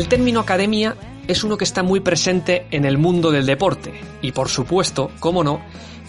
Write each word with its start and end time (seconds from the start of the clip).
El 0.00 0.08
término 0.08 0.40
academia 0.40 0.96
es 1.28 1.44
uno 1.44 1.58
que 1.58 1.64
está 1.64 1.82
muy 1.82 2.00
presente 2.00 2.66
en 2.70 2.86
el 2.86 2.96
mundo 2.96 3.30
del 3.30 3.44
deporte 3.44 3.92
y 4.22 4.32
por 4.32 4.48
supuesto, 4.48 5.10
como 5.20 5.44
no, 5.44 5.60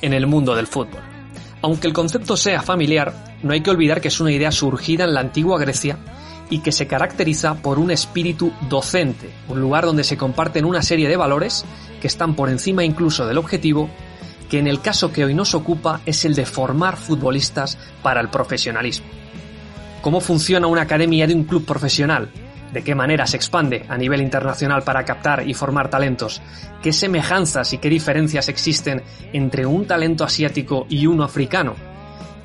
en 0.01 0.13
el 0.13 0.27
mundo 0.27 0.55
del 0.55 0.65
fútbol. 0.65 1.01
Aunque 1.61 1.87
el 1.87 1.93
concepto 1.93 2.37
sea 2.37 2.61
familiar, 2.61 3.35
no 3.43 3.51
hay 3.51 3.59
que 3.59 3.69
olvidar 3.69 3.99
que 3.99 4.07
es 4.07 4.21
una 4.21 4.31
idea 4.31 4.53
surgida 4.53 5.03
en 5.03 5.13
la 5.13 5.19
antigua 5.19 5.59
Grecia 5.59 5.97
y 6.49 6.59
que 6.59 6.71
se 6.71 6.87
caracteriza 6.87 7.55
por 7.55 7.79
un 7.79 7.91
espíritu 7.91 8.53
docente, 8.69 9.29
un 9.49 9.59
lugar 9.59 9.83
donde 9.83 10.05
se 10.05 10.15
comparten 10.15 10.63
una 10.63 10.83
serie 10.83 11.09
de 11.09 11.17
valores 11.17 11.65
que 11.99 12.07
están 12.07 12.33
por 12.33 12.49
encima 12.49 12.85
incluso 12.85 13.27
del 13.27 13.39
objetivo, 13.39 13.89
que 14.49 14.59
en 14.59 14.67
el 14.67 14.79
caso 14.79 15.11
que 15.11 15.25
hoy 15.25 15.33
nos 15.33 15.53
ocupa 15.53 15.99
es 16.05 16.23
el 16.23 16.33
de 16.33 16.45
formar 16.45 16.95
futbolistas 16.95 17.77
para 18.01 18.21
el 18.21 18.29
profesionalismo. 18.29 19.07
¿Cómo 20.01 20.21
funciona 20.21 20.67
una 20.67 20.83
academia 20.83 21.27
de 21.27 21.35
un 21.35 21.43
club 21.43 21.65
profesional? 21.65 22.29
¿De 22.71 22.83
qué 22.83 22.95
manera 22.95 23.27
se 23.27 23.35
expande 23.35 23.85
a 23.89 23.97
nivel 23.97 24.21
internacional 24.21 24.83
para 24.83 25.03
captar 25.03 25.47
y 25.47 25.53
formar 25.53 25.89
talentos? 25.89 26.41
¿Qué 26.81 26.93
semejanzas 26.93 27.73
y 27.73 27.79
qué 27.79 27.89
diferencias 27.89 28.47
existen 28.47 29.03
entre 29.33 29.65
un 29.65 29.85
talento 29.85 30.23
asiático 30.23 30.85
y 30.89 31.05
uno 31.05 31.23
africano? 31.23 31.75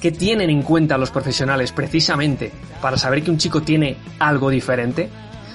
¿Qué 0.01 0.13
tienen 0.13 0.51
en 0.51 0.63
cuenta 0.63 0.99
los 0.99 1.11
profesionales 1.11 1.73
precisamente 1.73 2.53
para 2.83 2.99
saber 2.99 3.23
que 3.23 3.31
un 3.31 3.39
chico 3.39 3.63
tiene 3.63 3.97
algo 4.19 4.51
diferente? 4.51 5.09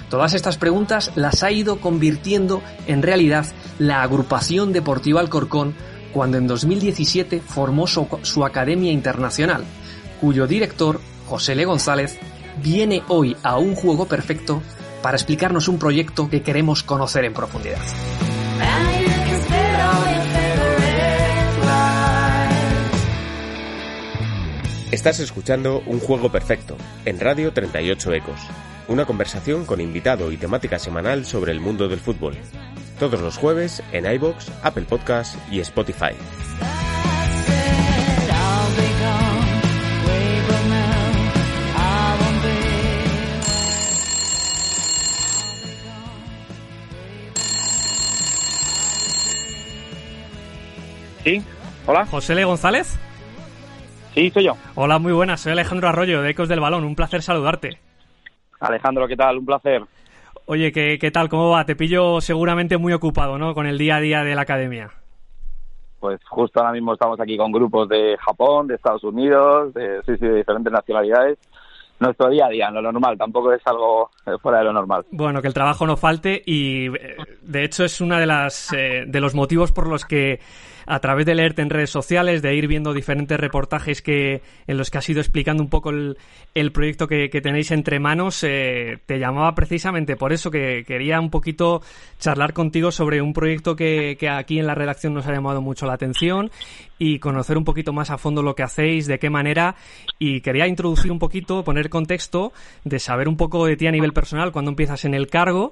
Todas 0.10 0.34
estas 0.34 0.58
preguntas 0.58 1.12
las 1.16 1.44
ha 1.44 1.52
ido 1.52 1.80
convirtiendo 1.80 2.62
en 2.88 3.02
realidad 3.02 3.46
la 3.80 4.04
agrupación 4.04 4.74
deportiva 4.74 5.22
Alcorcón 5.22 5.74
cuando 6.12 6.38
en 6.38 6.48
2017 6.48 7.40
formó 7.40 7.88
su, 7.88 8.46
Academia 8.46 8.92
Internacional, 8.92 9.64
cuyo 10.20 10.48
director, 10.48 11.00
José 11.28 11.56
Le 11.56 11.66
González, 11.66 12.20
viene 12.58 13.04
hoy 13.08 13.36
a 13.44 13.58
un 13.58 13.76
juego 13.76 14.06
perfecto 14.06 14.62
para 15.02 15.18
explicarnos 15.18 15.68
un 15.68 15.80
proyecto 15.80 16.30
que 16.30 16.42
queremos 16.42 16.84
conocer 16.84 17.26
en 17.26 17.34
profundidad. 17.34 17.80
Estás 24.92 25.22
escuchando 25.22 25.82
Un 25.86 26.00
Juego 26.00 26.32
Perfecto 26.32 26.76
en 27.06 27.20
Radio 27.20 27.54
38 27.54 28.14
Ecos, 28.14 28.42
una 28.90 29.06
conversación 29.06 29.66
con 29.66 29.80
invitado 29.80 30.34
y 30.34 30.38
temática 30.38 30.80
semanal 30.80 31.26
sobre 31.26 31.54
el 31.54 31.62
mundo 31.62 31.88
del 31.88 32.00
fútbol. 32.00 32.36
Todos 33.00 33.22
los 33.22 33.38
jueves 33.38 33.82
en 33.94 34.06
iBox, 34.06 34.52
Apple 34.64 34.86
Podcasts 34.88 35.38
y 35.50 35.62
Spotify. 35.62 36.14
Sí, 51.24 51.40
hola. 51.86 52.06
José 52.06 52.34
Le 52.34 52.46
González. 52.46 53.00
Sí, 54.14 54.30
soy 54.32 54.46
yo. 54.46 54.54
Hola, 54.76 54.98
muy 54.98 55.14
buenas. 55.14 55.42
Soy 55.42 55.52
Alejandro 55.52 55.88
Arroyo 55.88 56.22
de 56.22 56.32
Ecos 56.32 56.50
del 56.50 56.60
Balón. 56.60 56.84
Un 56.84 56.96
placer 56.96 57.22
saludarte. 57.22 57.80
Alejandro, 58.60 59.08
¿qué 59.08 59.16
tal? 59.16 59.38
Un 59.38 59.46
placer. 59.46 59.84
Oye, 60.46 60.72
¿qué, 60.72 60.98
¿qué, 61.00 61.12
tal? 61.12 61.30
¿Cómo 61.30 61.52
va? 61.52 61.64
Te 61.66 61.76
pillo 61.76 62.20
seguramente 62.22 62.78
muy 62.78 62.92
ocupado, 62.94 63.38
¿no? 63.38 63.54
Con 63.54 63.68
el 63.68 63.78
día 63.78 63.98
a 63.98 64.02
día 64.02 64.24
de 64.24 64.36
la 64.36 64.42
academia. 64.42 64.90
Pues 66.00 66.20
justo 66.28 66.60
ahora 66.60 66.74
mismo 66.74 66.94
estamos 66.94 67.20
aquí 67.20 67.38
con 67.38 67.52
grupos 67.52 67.88
de 67.88 68.18
Japón, 68.20 68.68
de 68.68 68.76
Estados 68.76 69.04
Unidos, 69.04 69.74
de, 69.76 70.02
sí, 70.06 70.18
sí, 70.18 70.26
de 70.26 70.38
diferentes 70.38 70.74
nacionalidades 70.74 71.38
nuestro 72.02 72.30
día 72.30 72.48
a 72.48 72.50
día, 72.50 72.72
lo 72.72 72.82
normal, 72.82 73.18
tampoco 73.18 73.54
es 73.54 73.62
algo 73.66 74.10
eh, 74.26 74.32
fuera 74.42 74.58
de 74.58 74.66
lo 74.66 74.74
normal. 74.74 75.06
Bueno, 75.12 75.42
que 75.42 75.48
el 75.48 75.54
trabajo 75.54 75.86
no 75.86 75.96
falte 75.96 76.42
y 76.46 76.88
eh, 76.88 77.16
de 77.42 77.64
hecho 77.64 77.86
es 77.86 78.02
una 78.02 78.20
de 78.20 78.26
las 78.26 78.74
eh, 78.74 79.04
de 79.08 79.22
los 79.22 79.36
motivos 79.36 79.72
por 79.72 79.88
los 79.88 80.04
que 80.06 80.40
a 80.92 81.00
través 81.00 81.26
de 81.26 81.36
leerte 81.36 81.62
en 81.62 81.70
redes 81.70 81.90
sociales, 81.90 82.42
de 82.42 82.54
ir 82.54 82.68
viendo 82.68 82.94
diferentes 82.94 83.40
reportajes 83.40 84.02
que, 84.02 84.42
en 84.68 84.78
los 84.78 84.92
que 84.92 84.98
has 84.98 85.08
ido 85.08 85.22
explicando 85.22 85.64
un 85.64 85.70
poco 85.70 85.90
el, 85.90 86.18
proyecto 86.74 87.08
que, 87.08 87.30
tenéis 87.30 87.72
entre 87.72 88.02
manos, 88.02 88.44
eh, 88.44 88.98
te 89.06 89.18
llamaba 89.18 89.56
precisamente 89.56 90.18
por 90.18 90.34
eso, 90.34 90.52
que 90.52 90.84
quería 90.86 91.22
un 91.22 91.30
poquito 91.30 91.82
charlar 92.20 92.52
contigo 92.52 92.92
sobre 92.92 93.22
un 93.22 93.32
proyecto 93.32 93.74
que, 93.74 94.18
que 94.20 94.28
aquí 94.28 94.60
en 94.60 94.68
la 94.68 94.76
redacción 94.76 95.14
nos 95.14 95.26
ha 95.28 95.34
llamado 95.34 95.62
mucho 95.62 95.86
la 95.86 95.94
atención 95.94 96.52
y 97.00 97.20
conocer 97.20 97.58
un 97.58 97.64
poquito 97.64 97.94
más 97.94 98.12
a 98.12 98.18
fondo 98.18 98.44
lo 98.44 98.54
que 98.54 98.64
hacéis, 98.64 99.08
de 99.08 99.18
qué 99.18 99.30
manera, 99.30 99.76
y 100.20 100.42
quería 100.42 100.68
introducir 100.68 101.12
un 101.12 101.20
poquito, 101.20 101.64
poner 101.64 101.90
contexto 101.90 102.52
de 102.84 103.00
saber 103.00 103.30
un 103.30 103.38
poco 103.38 103.66
de 103.66 103.78
ti 103.78 103.88
a 103.88 103.92
nivel 103.92 104.12
personal 104.12 104.52
cuando 104.52 104.70
empiezas 104.72 105.06
en 105.06 105.14
el 105.14 105.28
cargo 105.28 105.72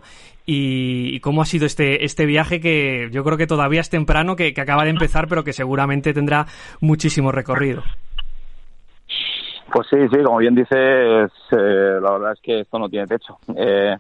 y, 0.52 1.20
cómo 1.20 1.44
ha 1.44 1.46
sido 1.46 1.68
este, 1.68 2.06
este 2.06 2.26
viaje 2.26 2.60
que 2.60 3.10
yo 3.12 3.24
creo 3.24 3.38
que 3.38 3.46
todavía 3.46 3.82
es 3.82 3.90
temprano, 3.90 4.36
que, 4.36 4.54
acaba 4.60 4.84
de 4.84 4.90
empezar, 4.90 5.28
pero 5.28 5.44
que 5.44 5.54
seguramente 5.54 6.12
tendrá 6.12 6.48
muchísimo 6.82 7.32
recorrido. 7.32 7.84
Pues 9.72 9.88
sí, 9.92 9.98
sí, 10.12 10.24
como 10.24 10.38
bien 10.38 10.56
dices, 10.56 11.32
eh, 11.52 12.00
la 12.02 12.12
verdad 12.12 12.32
es 12.34 12.40
que 12.42 12.62
esto 12.62 12.80
no 12.80 12.90
tiene 12.90 13.06
techo. 13.06 13.38
Eh, 13.56 13.96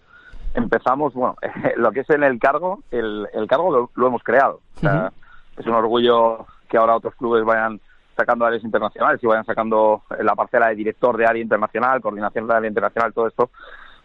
empezamos, 0.55 1.13
bueno, 1.13 1.35
lo 1.77 1.91
que 1.91 1.99
es 1.99 2.09
en 2.09 2.23
el 2.23 2.39
cargo, 2.39 2.79
el, 2.89 3.27
el 3.31 3.47
cargo 3.47 3.91
lo, 3.95 4.07
hemos 4.07 4.23
creado. 4.23 4.61
Es 4.81 5.67
un 5.67 5.73
orgullo 5.73 6.47
que 6.67 6.77
ahora 6.77 6.95
otros 6.95 7.13
clubes 7.13 7.45
vayan 7.45 7.79
sacando 8.17 8.45
áreas 8.45 8.63
internacionales 8.63 9.19
y 9.21 9.27
vayan 9.27 9.45
sacando 9.45 10.01
la 10.19 10.33
parcela 10.33 10.69
de 10.69 10.75
director 10.75 11.15
de 11.15 11.27
área 11.27 11.43
internacional, 11.43 12.01
coordinación 12.01 12.47
de 12.47 12.53
área 12.55 12.67
internacional, 12.67 13.13
todo 13.13 13.27
esto, 13.27 13.51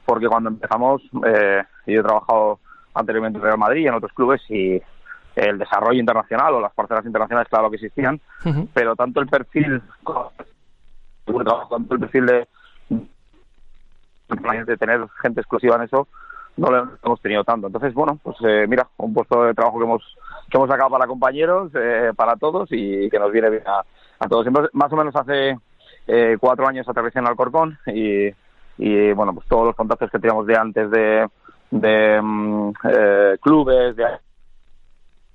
porque 0.05 0.29
cuando 0.29 0.51
empezamos, 0.51 1.03
eh, 1.27 1.63
yo 1.87 2.01
he 2.01 2.03
trabajado 2.03 2.59
anteriormente 2.95 3.39
en 3.39 3.45
Real 3.45 3.59
Madrid 3.59 3.83
y 3.83 3.87
en 3.89 3.95
otros 3.95 4.13
clubes 4.13 4.43
y 4.49 4.81
el 5.37 5.59
desarrollo 5.59 5.99
internacional 5.99 6.55
o 6.55 6.61
las 6.61 6.73
parcelas 6.73 7.05
internacionales, 7.05 7.49
claro 7.49 7.69
que 7.69 7.77
existían, 7.77 8.21
pero 8.73 8.95
tanto 8.95 9.21
el 9.21 9.27
perfil, 9.27 9.83
tanto 11.25 11.95
el 11.95 12.01
perfil 12.01 12.27
de, 12.27 12.49
de 14.65 14.77
tener 14.77 15.07
gente 15.21 15.41
exclusiva 15.41 15.77
en 15.77 15.83
eso, 15.83 16.07
no 16.57 16.71
lo 16.71 16.89
hemos 17.03 17.21
tenido 17.21 17.43
tanto. 17.43 17.67
Entonces, 17.67 17.93
bueno, 17.95 18.19
pues 18.23 18.37
eh, 18.47 18.67
mira, 18.69 18.87
un 18.99 19.13
puesto 19.13 19.43
de 19.43 19.55
trabajo 19.55 19.79
que 19.79 19.85
hemos 19.85 20.17
que 20.49 20.57
hemos 20.57 20.69
sacado 20.69 20.91
para 20.91 21.07
compañeros, 21.07 21.73
eh, 21.75 22.13
para 22.15 22.37
todos 22.37 22.69
y 22.71 23.11
que 23.11 23.19
nos 23.19 23.33
viene 23.33 23.51
bien 23.51 23.63
a, 23.67 23.83
a 24.21 24.29
todos. 24.29 24.47
Más 24.73 24.93
o 24.93 24.97
menos 24.97 25.17
hace 25.17 25.59
eh, 26.07 26.37
cuatro 26.39 26.69
años 26.69 26.89
aterricé 26.89 27.19
en 27.19 27.27
Alcorcón 27.27 27.79
y 27.87 28.31
y 28.79 29.13
bueno, 29.13 29.35
pues 29.35 29.47
todos 29.49 29.67
los 29.67 29.77
contactos 29.77 30.11
que 30.11 30.19
teníamos 30.19 30.47
de 30.47 30.57
antes 30.57 30.91
de, 30.91 31.29
de 31.71 32.21
mm, 32.23 32.73
eh, 32.85 33.37
clubes, 33.41 33.97
de 33.97 34.05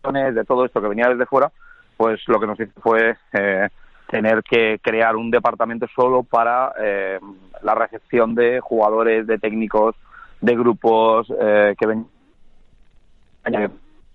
de 0.01 0.45
todo 0.45 0.65
esto 0.65 0.81
que 0.81 0.87
venía 0.87 1.09
desde 1.09 1.25
fuera, 1.25 1.51
pues 1.97 2.21
lo 2.27 2.39
que 2.39 2.47
nos 2.47 2.59
hizo 2.59 2.71
fue 2.81 3.17
eh, 3.33 3.67
tener 4.07 4.41
que 4.43 4.79
crear 4.81 5.15
un 5.17 5.29
departamento 5.29 5.87
solo 5.93 6.23
para 6.23 6.71
eh, 6.79 7.19
la 7.61 7.75
recepción 7.75 8.33
de 8.33 8.61
jugadores, 8.61 9.27
de 9.27 9.37
técnicos, 9.37 9.95
de 10.39 10.55
grupos 10.55 11.27
que 11.27 11.85
ven 11.85 12.07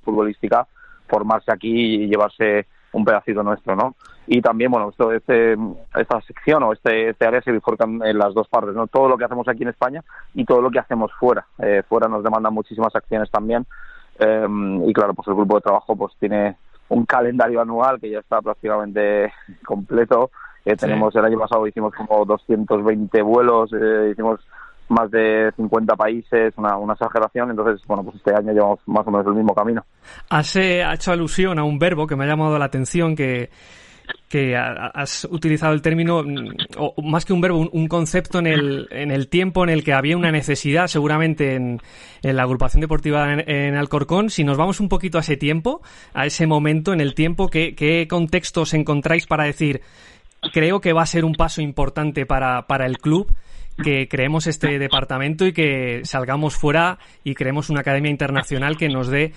futbolística, 0.03 0.67
formarse 1.07 1.53
aquí 1.53 2.05
y 2.05 2.07
llevarse 2.07 2.67
un 2.95 3.05
pedacito 3.05 3.43
nuestro, 3.43 3.77
¿no? 3.77 3.95
Y 4.27 4.41
también, 4.41 4.71
bueno, 4.71 4.89
esto, 4.89 5.13
este, 5.13 5.57
esta 5.95 6.21
sección 6.23 6.63
o 6.63 6.73
este, 6.73 7.11
este 7.11 7.27
área 7.27 7.43
se 7.43 7.53
bifurcan 7.53 8.01
en 8.03 8.17
las 8.17 8.33
dos 8.33 8.49
partes, 8.49 8.75
¿no? 8.75 8.87
Todo 8.87 9.09
lo 9.09 9.19
que 9.19 9.25
hacemos 9.25 9.47
aquí 9.49 9.63
en 9.63 9.69
España 9.69 10.03
y 10.33 10.45
todo 10.45 10.63
lo 10.63 10.71
que 10.71 10.79
hacemos 10.79 11.13
fuera. 11.19 11.47
Eh, 11.59 11.83
fuera 11.89 12.09
nos 12.09 12.25
demandan 12.25 12.55
muchísimas 12.55 12.95
acciones 12.97 13.31
también 13.31 13.67
eh, 14.19 14.47
y 14.87 14.93
claro, 14.93 15.13
pues 15.13 15.29
el 15.29 15.35
grupo 15.35 15.57
de 15.57 15.63
trabajo 15.63 15.97
pues 15.97 16.15
tiene 16.19 16.57
un 16.89 17.05
calendario 17.05 17.61
anual 17.61 18.01
que 18.01 18.11
ya 18.11 18.21
está 18.21 18.41
prácticamente 18.41 19.33
completo. 19.67 20.31
Eh, 20.65 20.77
tenemos 20.77 21.15
el 21.17 21.25
año 21.25 21.39
pasado 21.39 21.67
hicimos 21.67 21.93
como 21.95 22.25
220 22.25 23.21
vuelos, 23.23 23.71
hicimos 24.11 24.41
más 24.95 25.11
de 25.11 25.51
50 25.57 25.97
países, 25.97 26.55
una, 26.57 26.93
exageración. 26.93 27.51
Entonces, 27.51 27.83
bueno, 27.87 28.05
pues 28.05 28.17
este 28.17 28.35
año 28.35 28.53
llevamos 28.53 28.81
más 28.87 29.07
o 29.07 29.11
menos 29.11 29.27
el 29.27 29.35
mismo 29.35 29.55
camino. 29.55 29.85
Has 30.31 30.57
hecho 30.57 31.13
alusión 31.13 31.59
a 31.59 31.65
un 31.65 31.79
verbo 31.79 32.07
que 32.07 32.17
me 32.17 32.25
ha 32.25 32.29
llamado 32.29 32.59
la 32.59 32.67
atención, 32.67 33.15
que, 33.17 33.51
que 34.29 34.57
has 34.57 35.25
utilizado 35.31 35.75
el 35.75 35.83
término, 35.83 36.23
mm, 36.23 36.55
o 36.79 36.95
más 37.03 37.25
que 37.25 37.33
un 37.33 37.41
verbo, 37.41 37.69
un, 37.71 37.89
concepto 37.89 38.39
en 38.39 38.47
el, 38.47 38.89
en 38.91 39.11
el 39.11 39.29
tiempo 39.29 39.65
en 39.65 39.71
el 39.71 39.85
que 39.85 39.93
había 39.93 40.17
una 40.17 40.33
necesidad, 40.33 40.87
seguramente 40.87 41.55
en, 41.55 41.81
en 42.23 42.37
la 42.37 42.43
agrupación 42.43 42.81
deportiva 42.81 43.33
en, 43.33 43.77
Alcorcón. 43.77 44.31
Si 44.31 44.45
nos 44.45 44.57
vamos 44.57 44.81
un 44.81 44.89
poquito 44.89 45.19
a 45.19 45.21
ese 45.21 45.37
tiempo, 45.37 45.83
a 46.13 46.27
ese 46.27 46.47
momento 46.47 46.93
en 46.93 47.01
el 47.01 47.15
tiempo, 47.15 47.49
¿qué, 47.49 47.75
qué 47.75 48.07
contextos 48.09 48.75
encontráis 48.75 49.27
para 49.27 49.45
decir, 49.45 49.83
creo 50.53 50.81
que 50.81 50.93
va 50.93 51.03
a 51.03 51.07
ser 51.07 51.25
un 51.25 51.35
paso 51.35 51.63
importante 51.63 52.27
para, 52.27 52.67
para 52.67 52.87
el 52.87 52.99
club? 52.99 53.33
Que 53.83 54.09
creemos 54.09 54.47
este 54.47 54.79
departamento 54.79 55.47
y 55.47 55.53
que 55.53 56.03
salgamos 56.05 56.57
fuera 56.57 56.99
y 57.23 57.35
creemos 57.35 57.71
una 57.71 57.81
academia 57.81 58.11
internacional 58.11 58.77
que 58.77 58.89
nos 58.89 59.09
dé 59.09 59.33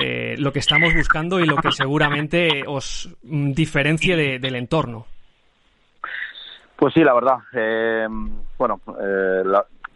eh, 0.00 0.34
lo 0.38 0.52
que 0.52 0.60
estamos 0.60 0.94
buscando 0.94 1.40
y 1.40 1.46
lo 1.46 1.56
que 1.56 1.72
seguramente 1.72 2.62
os 2.66 3.14
diferencie 3.22 4.38
del 4.38 4.56
entorno. 4.56 5.06
Pues 6.80 6.94
sí, 6.94 7.04
la 7.04 7.12
verdad. 7.12 7.38
Eh, 7.52 8.08
bueno, 8.56 8.80
eh, 8.98 9.42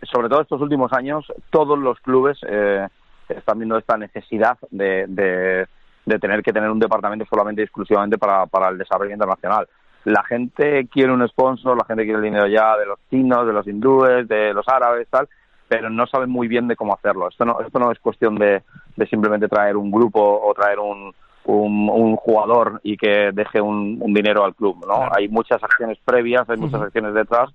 sobre 0.02 0.28
todo 0.28 0.42
estos 0.42 0.60
últimos 0.60 0.92
años, 0.92 1.24
todos 1.48 1.78
los 1.78 1.98
clubes 2.00 2.38
eh, 2.46 2.86
están 3.28 3.58
viendo 3.58 3.78
esta 3.78 3.96
necesidad 3.96 4.58
de, 4.70 5.06
de, 5.08 6.18
tener 6.18 6.42
que 6.42 6.52
tener 6.52 6.70
un 6.70 6.78
departamento 6.78 7.24
solamente 7.24 7.62
y 7.62 7.64
exclusivamente 7.64 8.18
para, 8.18 8.44
para 8.46 8.68
el 8.68 8.76
desarrollo 8.76 9.12
internacional. 9.12 9.66
La 10.04 10.22
gente 10.24 10.86
quiere 10.88 11.12
un 11.12 11.26
sponsor, 11.28 11.76
la 11.76 11.84
gente 11.84 12.04
quiere 12.04 12.18
el 12.18 12.24
dinero 12.24 12.46
ya 12.46 12.76
de 12.76 12.86
los 12.86 12.98
chinos, 13.10 13.46
de 13.46 13.52
los 13.52 13.66
hindúes, 13.66 14.28
de 14.28 14.52
los 14.52 14.68
árabes, 14.68 15.08
tal, 15.08 15.28
pero 15.66 15.88
no 15.88 16.06
saben 16.06 16.30
muy 16.30 16.46
bien 16.46 16.68
de 16.68 16.76
cómo 16.76 16.94
hacerlo. 16.94 17.28
Esto 17.28 17.44
no, 17.44 17.60
esto 17.60 17.78
no 17.78 17.90
es 17.90 17.98
cuestión 17.98 18.36
de, 18.36 18.62
de 18.96 19.06
simplemente 19.06 19.48
traer 19.48 19.76
un 19.76 19.90
grupo 19.90 20.20
o 20.20 20.52
traer 20.52 20.78
un, 20.78 21.14
un, 21.46 22.16
jugador 22.16 22.80
y 22.82 22.96
que 22.96 23.30
deje 23.32 23.60
un, 23.60 23.98
dinero 24.12 24.44
al 24.44 24.54
club, 24.54 24.84
¿no? 24.86 25.08
Hay 25.14 25.28
muchas 25.28 25.62
acciones 25.62 25.98
previas, 26.04 26.48
hay 26.48 26.56
muchas 26.56 26.82
acciones 26.82 27.14
detrás 27.14 27.50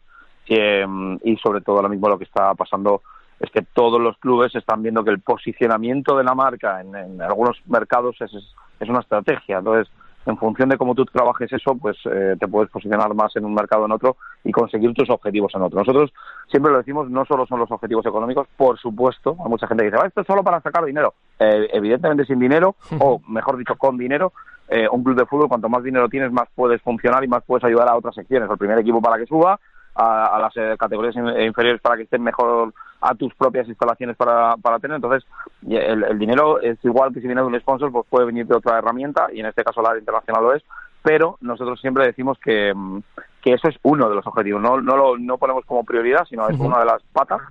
y 0.47 1.37
sobre 1.37 1.61
todo 1.61 1.77
ahora 1.77 1.89
mismo 1.89 2.09
lo 2.09 2.17
que 2.17 2.23
está 2.23 2.53
pasando 2.55 3.01
es 3.39 3.49
que 3.51 3.61
todos 3.61 4.01
los 4.01 4.17
clubes 4.17 4.53
están 4.55 4.81
viendo 4.81 5.03
que 5.03 5.11
el 5.11 5.21
posicionamiento 5.21 6.17
de 6.17 6.23
la 6.23 6.35
marca 6.35 6.81
en, 6.81 7.21
algunos 7.21 7.57
mercados 7.67 8.17
es, 8.19 8.31
es 8.79 8.89
una 8.89 8.99
estrategia. 8.99 9.59
Entonces, 9.59 9.91
en 10.25 10.37
función 10.37 10.69
de 10.69 10.77
cómo 10.77 10.95
tú 10.95 11.05
trabajes 11.05 11.51
eso, 11.51 11.75
pues 11.75 11.97
eh, 12.05 12.35
te 12.39 12.47
puedes 12.47 12.69
posicionar 12.69 13.13
más 13.13 13.35
en 13.35 13.45
un 13.45 13.53
mercado 13.53 13.83
o 13.83 13.85
en 13.85 13.91
otro 13.91 14.17
y 14.43 14.51
conseguir 14.51 14.93
tus 14.93 15.09
objetivos 15.09 15.53
en 15.55 15.61
otro. 15.61 15.79
Nosotros 15.79 16.11
siempre 16.49 16.71
lo 16.71 16.77
decimos, 16.77 17.09
no 17.09 17.25
solo 17.25 17.45
son 17.45 17.59
los 17.59 17.71
objetivos 17.71 18.05
económicos, 18.05 18.47
por 18.57 18.77
supuesto, 18.79 19.35
hay 19.39 19.49
mucha 19.49 19.67
gente 19.67 19.83
que 19.83 19.91
dice, 19.91 20.07
esto 20.07 20.21
es 20.21 20.27
solo 20.27 20.43
para 20.43 20.61
sacar 20.61 20.85
dinero. 20.85 21.13
Eh, 21.39 21.69
evidentemente 21.73 22.25
sin 22.25 22.39
dinero, 22.39 22.75
o 22.99 23.21
mejor 23.27 23.57
dicho, 23.57 23.75
con 23.75 23.97
dinero, 23.97 24.33
eh, 24.67 24.87
un 24.91 25.03
club 25.03 25.17
de 25.17 25.25
fútbol, 25.25 25.49
cuanto 25.49 25.69
más 25.69 25.83
dinero 25.83 26.09
tienes, 26.09 26.31
más 26.31 26.47
puedes 26.53 26.81
funcionar 26.81 27.23
y 27.23 27.27
más 27.27 27.43
puedes 27.43 27.63
ayudar 27.63 27.87
a 27.89 27.95
otras 27.95 28.15
secciones. 28.15 28.49
El 28.49 28.57
primer 28.57 28.79
equipo 28.79 29.01
para 29.01 29.17
que 29.17 29.25
suba, 29.25 29.59
a, 29.95 30.39
las 30.39 30.55
eh, 30.55 30.75
categorías 30.77 31.15
inferiores 31.15 31.81
para 31.81 31.97
que 31.97 32.03
estén 32.03 32.23
mejor 32.23 32.73
a 33.01 33.15
tus 33.15 33.33
propias 33.35 33.67
instalaciones 33.67 34.15
para, 34.15 34.55
para 34.57 34.79
tener. 34.79 34.95
Entonces, 34.95 35.27
el, 35.67 36.03
el, 36.03 36.19
dinero 36.19 36.59
es 36.61 36.77
igual 36.83 37.13
que 37.13 37.21
si 37.21 37.27
viene 37.27 37.41
de 37.41 37.47
un 37.47 37.59
sponsor, 37.59 37.91
pues 37.91 38.05
puede 38.09 38.25
venir 38.25 38.45
de 38.45 38.55
otra 38.55 38.77
herramienta, 38.77 39.27
y 39.33 39.39
en 39.39 39.47
este 39.47 39.63
caso 39.63 39.81
la 39.81 39.97
internacional 39.97 40.43
lo 40.43 40.53
es, 40.53 40.63
pero 41.09 41.39
nosotros 41.41 41.81
siempre 41.81 42.05
decimos 42.05 42.37
que, 42.37 42.71
mm, 42.71 42.99
que 43.41 43.53
eso 43.53 43.67
es 43.67 43.77
uno 43.81 44.07
de 44.07 44.13
los 44.13 44.27
objetivos. 44.27 44.61
No, 44.61 44.79
no 44.79 44.95
lo 44.95 45.17
no 45.17 45.39
ponemos 45.39 45.65
como 45.65 45.83
prioridad, 45.83 46.23
sino 46.29 46.47
es 46.47 46.59
una 46.59 46.77
de 46.77 46.85
las 46.85 47.01
patas. 47.11 47.41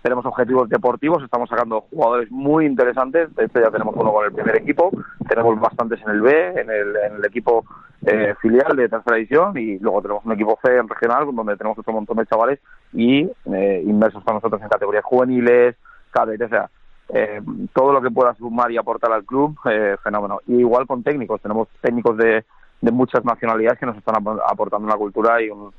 Tenemos 0.00 0.24
objetivos 0.26 0.68
deportivos, 0.68 1.20
estamos 1.24 1.48
sacando 1.48 1.80
jugadores 1.90 2.30
muy 2.30 2.66
interesantes. 2.66 3.34
De 3.34 3.46
hecho, 3.46 3.60
ya 3.60 3.72
tenemos 3.72 3.96
uno 3.96 4.12
con 4.12 4.26
el 4.26 4.32
primer 4.32 4.54
equipo, 4.54 4.92
tenemos 5.28 5.58
bastantes 5.58 6.00
en 6.02 6.10
el 6.10 6.20
B, 6.20 6.50
en 6.50 6.70
el, 6.70 6.96
en 7.04 7.16
el 7.16 7.24
equipo 7.24 7.64
eh, 8.06 8.32
filial 8.40 8.76
de 8.76 8.88
tercera 8.88 9.16
edición, 9.16 9.58
y 9.58 9.80
luego 9.80 10.02
tenemos 10.02 10.24
un 10.24 10.30
equipo 10.30 10.56
C 10.62 10.76
en 10.76 10.86
regional, 10.86 11.26
donde 11.34 11.56
tenemos 11.56 11.76
otro 11.80 11.92
montón 11.92 12.16
de 12.18 12.26
chavales 12.26 12.60
y 12.92 13.22
eh, 13.52 13.82
inmersos 13.84 14.22
para 14.22 14.36
nosotros 14.36 14.62
en 14.62 14.68
categorías 14.68 15.04
juveniles, 15.04 15.74
cadetes, 16.12 16.46
o 16.46 16.50
sea, 16.50 16.70
eh, 17.12 17.40
todo 17.72 17.92
lo 17.92 18.00
que 18.00 18.10
pueda 18.10 18.34
sumar 18.34 18.70
y 18.70 18.76
aportar 18.76 19.10
al 19.12 19.24
club, 19.24 19.58
eh, 19.68 19.96
fenómeno. 20.02 20.38
Y 20.46 20.58
igual 20.58 20.86
con 20.86 21.02
técnicos, 21.02 21.40
tenemos 21.40 21.66
técnicos 21.80 22.16
de 22.16 22.44
de 22.80 22.90
muchas 22.90 23.24
nacionalidades 23.24 23.78
que 23.78 23.86
nos 23.86 23.96
están 23.96 24.14
aportando 24.46 24.86
una 24.86 24.96
cultura 24.96 25.42
y, 25.42 25.50
un, 25.50 25.72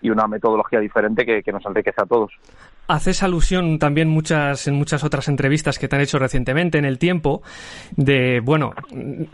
y 0.00 0.10
una 0.10 0.26
metodología 0.26 0.80
diferente 0.80 1.24
que, 1.24 1.42
que 1.42 1.52
nos 1.52 1.64
enriquece 1.64 2.02
a 2.02 2.06
todos. 2.06 2.32
Haces 2.88 3.22
alusión 3.22 3.78
también 3.78 4.08
muchas, 4.08 4.66
en 4.66 4.74
muchas 4.74 5.04
otras 5.04 5.28
entrevistas 5.28 5.78
que 5.78 5.88
te 5.88 5.96
han 5.96 6.02
hecho 6.02 6.18
recientemente 6.18 6.78
en 6.78 6.84
el 6.84 6.98
tiempo 6.98 7.42
de, 7.96 8.40
bueno, 8.40 8.72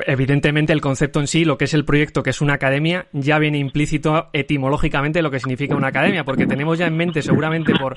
evidentemente 0.07 0.73
el 0.73 0.81
concepto 0.81 1.19
en 1.19 1.27
sí, 1.27 1.45
lo 1.45 1.57
que 1.57 1.65
es 1.65 1.75
el 1.75 1.85
proyecto, 1.85 2.23
que 2.23 2.31
es 2.31 2.41
una 2.41 2.55
academia, 2.55 3.07
ya 3.13 3.39
viene 3.39 3.59
implícito 3.59 4.29
etimológicamente 4.33 5.23
lo 5.23 5.31
que 5.31 5.41
significa 5.41 5.75
una 5.75 5.89
academia, 5.89 6.25
porque 6.25 6.47
tenemos 6.47 6.79
ya 6.79 6.87
en 6.87 6.97
mente 6.97 7.23
seguramente 7.23 7.73
por 7.75 7.97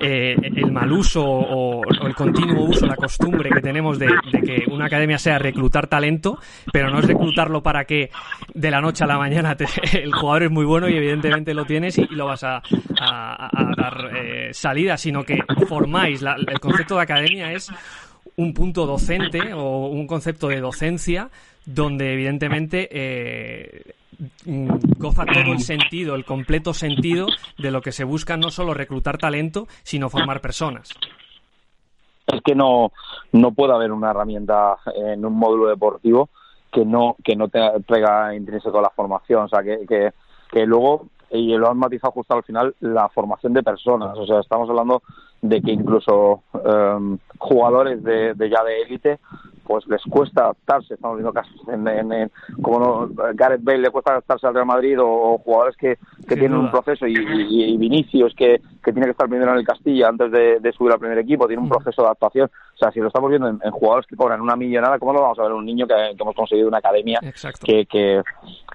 eh, 0.00 0.34
el 0.42 0.72
mal 0.72 0.90
uso 0.92 1.22
o, 1.24 1.82
el 2.06 2.14
continuo 2.14 2.64
uso, 2.64 2.86
la 2.86 2.96
costumbre 2.96 3.50
que 3.50 3.60
tenemos 3.60 3.98
de, 3.98 4.08
que 4.44 4.64
una 4.70 4.86
academia 4.86 5.18
sea 5.18 5.38
reclutar 5.38 5.86
talento, 5.86 6.38
pero 6.72 6.90
no 6.90 6.98
es 6.98 7.06
reclutarlo 7.06 7.62
para 7.62 7.84
que 7.84 8.10
de 8.54 8.70
la 8.70 8.80
noche 8.80 9.04
a 9.04 9.06
la 9.06 9.18
mañana 9.18 9.56
el 9.92 10.12
jugador 10.12 10.44
es 10.44 10.50
muy 10.50 10.64
bueno 10.64 10.88
y 10.88 10.96
evidentemente 10.96 11.54
lo 11.54 11.64
tienes 11.64 11.98
y, 11.98 12.06
lo 12.10 12.26
vas 12.26 12.44
a, 12.44 12.62
dar 13.76 14.10
eh, 14.16 14.50
salida 14.52 14.89
sino 14.96 15.24
que 15.24 15.38
formáis. 15.68 16.22
el 16.22 16.60
concepto 16.60 16.96
de 16.96 17.02
academia 17.02 17.52
es 17.52 17.70
un 18.36 18.54
punto 18.54 18.86
docente 18.86 19.52
o 19.52 19.86
un 19.86 20.06
concepto 20.06 20.48
de 20.48 20.60
docencia 20.60 21.30
donde 21.64 22.12
evidentemente 22.12 22.88
eh, 22.90 23.94
goza 24.44 25.24
todo 25.24 25.52
el 25.52 25.60
sentido, 25.60 26.14
el 26.14 26.24
completo 26.24 26.74
sentido 26.74 27.26
de 27.58 27.70
lo 27.70 27.80
que 27.80 27.92
se 27.92 28.04
busca 28.04 28.36
no 28.36 28.50
solo 28.50 28.74
reclutar 28.74 29.18
talento, 29.18 29.66
sino 29.82 30.08
formar 30.08 30.40
personas. 30.40 30.90
Es 32.26 32.40
que 32.42 32.54
no, 32.54 32.92
no 33.32 33.52
puede 33.52 33.74
haber 33.74 33.92
una 33.92 34.10
herramienta 34.10 34.78
en 34.94 35.24
un 35.24 35.34
módulo 35.34 35.68
deportivo 35.68 36.28
que 36.72 36.84
no, 36.84 37.16
que 37.24 37.34
no 37.34 37.48
te 37.48 37.58
traiga 37.86 38.34
intrínseco 38.34 38.80
la 38.80 38.90
formación, 38.90 39.44
o 39.44 39.48
sea, 39.48 39.62
que, 39.62 40.12
que 40.50 40.66
luego 40.66 41.08
y 41.30 41.56
lo 41.56 41.70
han 41.70 41.78
matizado 41.78 42.12
justo 42.12 42.34
al 42.34 42.42
final 42.42 42.74
la 42.80 43.08
formación 43.08 43.52
de 43.52 43.62
personas. 43.62 44.16
O 44.18 44.26
sea, 44.26 44.40
estamos 44.40 44.68
hablando 44.68 45.02
de 45.40 45.62
que 45.62 45.72
incluso 45.72 46.42
um, 46.52 47.18
jugadores 47.38 48.02
de, 48.02 48.34
ya 48.38 48.64
de 48.64 48.82
élite 48.82 49.18
pues 49.70 49.86
les 49.86 50.02
cuesta 50.02 50.42
adaptarse. 50.42 50.94
Estamos 50.94 51.18
viendo 51.18 51.32
casos 51.32 51.54
en, 51.68 51.86
en, 51.86 52.28
como 52.60 52.80
no, 52.80 53.08
Gareth 53.34 53.62
Bale 53.62 53.78
le 53.78 53.90
cuesta 53.90 54.10
adaptarse 54.10 54.44
al 54.48 54.54
Real 54.54 54.66
Madrid 54.66 54.96
o, 55.00 55.38
jugadores 55.38 55.76
que, 55.76 55.96
que 56.26 56.34
tienen 56.34 56.58
un 56.58 56.72
proceso 56.72 57.06
y, 57.06 57.14
y, 57.14 57.76
Vinicius 57.76 58.34
que, 58.34 58.60
que 58.82 58.92
tiene 58.92 59.06
que 59.06 59.12
estar 59.12 59.28
primero 59.28 59.52
en 59.52 59.58
el 59.58 59.64
Castilla 59.64 60.08
antes 60.08 60.32
de, 60.32 60.58
de, 60.58 60.72
subir 60.72 60.92
al 60.92 60.98
primer 60.98 61.18
equipo, 61.18 61.46
tiene 61.46 61.62
un 61.62 61.68
mm. 61.68 61.70
proceso 61.70 62.02
de 62.02 62.08
adaptación. 62.08 62.50
O 62.74 62.78
sea, 62.78 62.90
si 62.90 62.98
lo 62.98 63.06
estamos 63.06 63.30
viendo 63.30 63.46
en, 63.46 63.70
jugadores 63.70 64.08
que 64.08 64.16
cobran 64.16 64.40
una 64.40 64.56
millonada, 64.56 64.98
¿cómo 64.98 65.12
lo 65.12 65.20
vamos 65.20 65.38
a 65.38 65.44
ver 65.44 65.52
un 65.52 65.64
niño 65.64 65.86
que, 65.86 65.94
que 65.94 66.20
hemos 66.20 66.34
conseguido 66.34 66.66
una 66.66 66.78
academia 66.78 67.20
que, 67.20 67.86
que, 67.86 68.22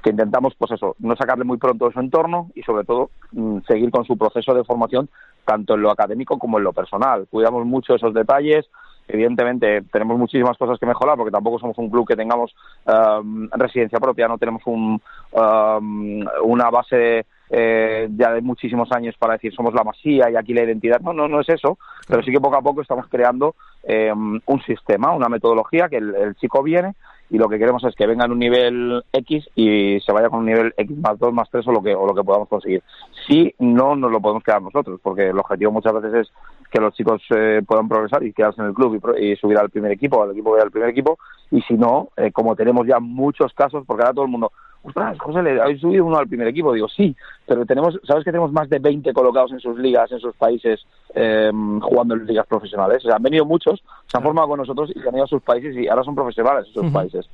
que, 0.01 0.09
intentamos, 0.09 0.55
pues 0.57 0.71
eso, 0.71 0.95
no 0.99 1.13
sacarle 1.17 1.43
muy 1.43 1.57
pronto 1.57 1.87
de 1.87 1.93
su 1.93 1.99
entorno 1.99 2.51
y 2.55 2.61
sobre 2.61 2.85
todo 2.85 3.09
mm, 3.33 3.57
seguir 3.67 3.91
con 3.91 4.05
su 4.05 4.17
proceso 4.17 4.53
de 4.53 4.63
formación 4.63 5.09
tanto 5.43 5.73
en 5.73 5.81
lo 5.81 5.91
académico 5.91 6.39
como 6.39 6.57
en 6.57 6.63
lo 6.63 6.71
personal. 6.71 7.27
Cuidamos 7.29 7.65
mucho 7.65 7.95
esos 7.95 8.13
detalles, 8.13 8.65
Evidentemente 9.07 9.83
tenemos 9.91 10.17
muchísimas 10.17 10.57
cosas 10.57 10.79
que 10.79 10.85
mejorar 10.85 11.15
porque 11.15 11.31
tampoco 11.31 11.59
somos 11.59 11.77
un 11.77 11.89
club 11.89 12.07
que 12.07 12.15
tengamos 12.15 12.55
um, 12.85 13.47
residencia 13.51 13.99
propia, 13.99 14.27
no 14.27 14.37
tenemos 14.37 14.63
un, 14.65 14.99
um, 15.31 16.25
una 16.43 16.69
base 16.71 17.25
eh, 17.49 18.09
ya 18.17 18.33
de 18.33 18.41
muchísimos 18.41 18.91
años 18.91 19.15
para 19.19 19.33
decir 19.33 19.53
somos 19.53 19.73
la 19.73 19.83
masía 19.83 20.29
y 20.31 20.35
aquí 20.35 20.53
la 20.53 20.63
identidad. 20.63 20.99
No, 21.01 21.13
no, 21.13 21.27
no 21.27 21.41
es 21.41 21.49
eso, 21.49 21.77
pero 22.07 22.23
sí 22.23 22.31
que 22.31 22.39
poco 22.39 22.57
a 22.57 22.61
poco 22.61 22.81
estamos 22.81 23.07
creando 23.07 23.55
eh, 23.83 24.11
un 24.11 24.61
sistema, 24.65 25.13
una 25.13 25.29
metodología 25.29 25.87
que 25.87 25.97
el, 25.97 26.35
chico 26.35 26.63
viene 26.63 26.95
y 27.29 27.37
lo 27.37 27.49
que 27.49 27.57
queremos 27.57 27.83
es 27.83 27.95
que 27.95 28.05
venga 28.05 28.25
en 28.25 28.31
un 28.31 28.39
nivel 28.39 29.03
X 29.11 29.49
y 29.55 29.99
se 29.99 30.11
vaya 30.11 30.29
con 30.29 30.39
un 30.39 30.45
nivel 30.45 30.73
X 30.77 30.97
más 30.97 31.17
2 31.17 31.33
más 31.33 31.49
3 31.49 31.67
o 31.67 31.71
lo 31.71 31.81
que 31.81 31.95
o 31.95 32.05
lo 32.05 32.13
que 32.13 32.23
podamos 32.23 32.47
conseguir. 32.47 32.83
Si 33.27 33.53
no 33.59 33.95
nos 33.95 34.11
lo 34.11 34.19
podemos 34.19 34.43
quedar 34.43 34.61
nosotros, 34.61 34.99
porque 35.01 35.29
el 35.29 35.39
objetivo 35.39 35.71
muchas 35.71 35.93
veces 35.93 36.13
es 36.13 36.31
que 36.71 36.79
los 36.79 36.93
chicos 36.93 37.21
eh, 37.35 37.61
puedan 37.65 37.87
progresar 37.87 38.23
y 38.23 38.33
quedarse 38.33 38.61
en 38.61 38.67
el 38.67 38.73
club 38.73 39.01
y, 39.17 39.35
subir 39.37 39.57
al 39.57 39.69
primer 39.69 39.91
equipo, 39.91 40.21
al 40.21 40.31
equipo 40.31 40.55
al 40.55 40.71
primer 40.71 40.89
equipo, 40.89 41.17
y 41.51 41.61
si 41.61 41.75
no, 41.75 42.09
eh, 42.17 42.31
como 42.31 42.55
tenemos 42.55 42.85
ya 42.85 42.99
muchos 42.99 43.53
casos, 43.53 43.83
porque 43.87 44.03
ahora 44.03 44.13
todo 44.13 44.25
el 44.25 44.31
mundo, 44.31 44.51
ostras, 44.85 45.17
José, 45.19 45.41
¿le 45.41 45.61
habéis 45.61 45.81
subido 45.81 46.05
uno 46.05 46.17
al 46.17 46.27
primer 46.27 46.47
equipo? 46.47 46.73
Digo, 46.73 46.87
sí, 46.87 47.15
pero 47.45 47.65
tenemos, 47.65 47.99
¿sabes 48.03 48.23
que 48.23 48.31
tenemos 48.31 48.51
más 48.51 48.69
de 48.69 48.79
20 48.79 49.13
colocados 49.13 49.51
en 49.51 49.59
sus 49.59 49.77
ligas, 49.77 50.11
en 50.11 50.19
sus 50.19 50.35
países, 50.35 50.85
em, 51.13 51.79
jugando 51.79 52.15
en 52.15 52.25
ligas 52.25 52.45
profesionales? 52.45 53.03
O 53.03 53.07
sea, 53.07 53.15
han 53.15 53.23
venido 53.23 53.45
muchos, 53.45 53.83
se 54.07 54.17
han 54.17 54.23
formado 54.23 54.49
con 54.49 54.59
nosotros 54.59 54.91
y 54.95 54.99
han 55.07 55.15
ido 55.15 55.23
a 55.23 55.27
sus 55.27 55.41
países 55.41 55.75
y 55.75 55.87
ahora 55.87 56.03
son 56.03 56.15
profesionales 56.15 56.67
en 56.67 56.73
sus 56.73 56.91
países. 56.91 57.29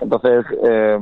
Entonces, 0.00 0.46
eh, 0.64 0.98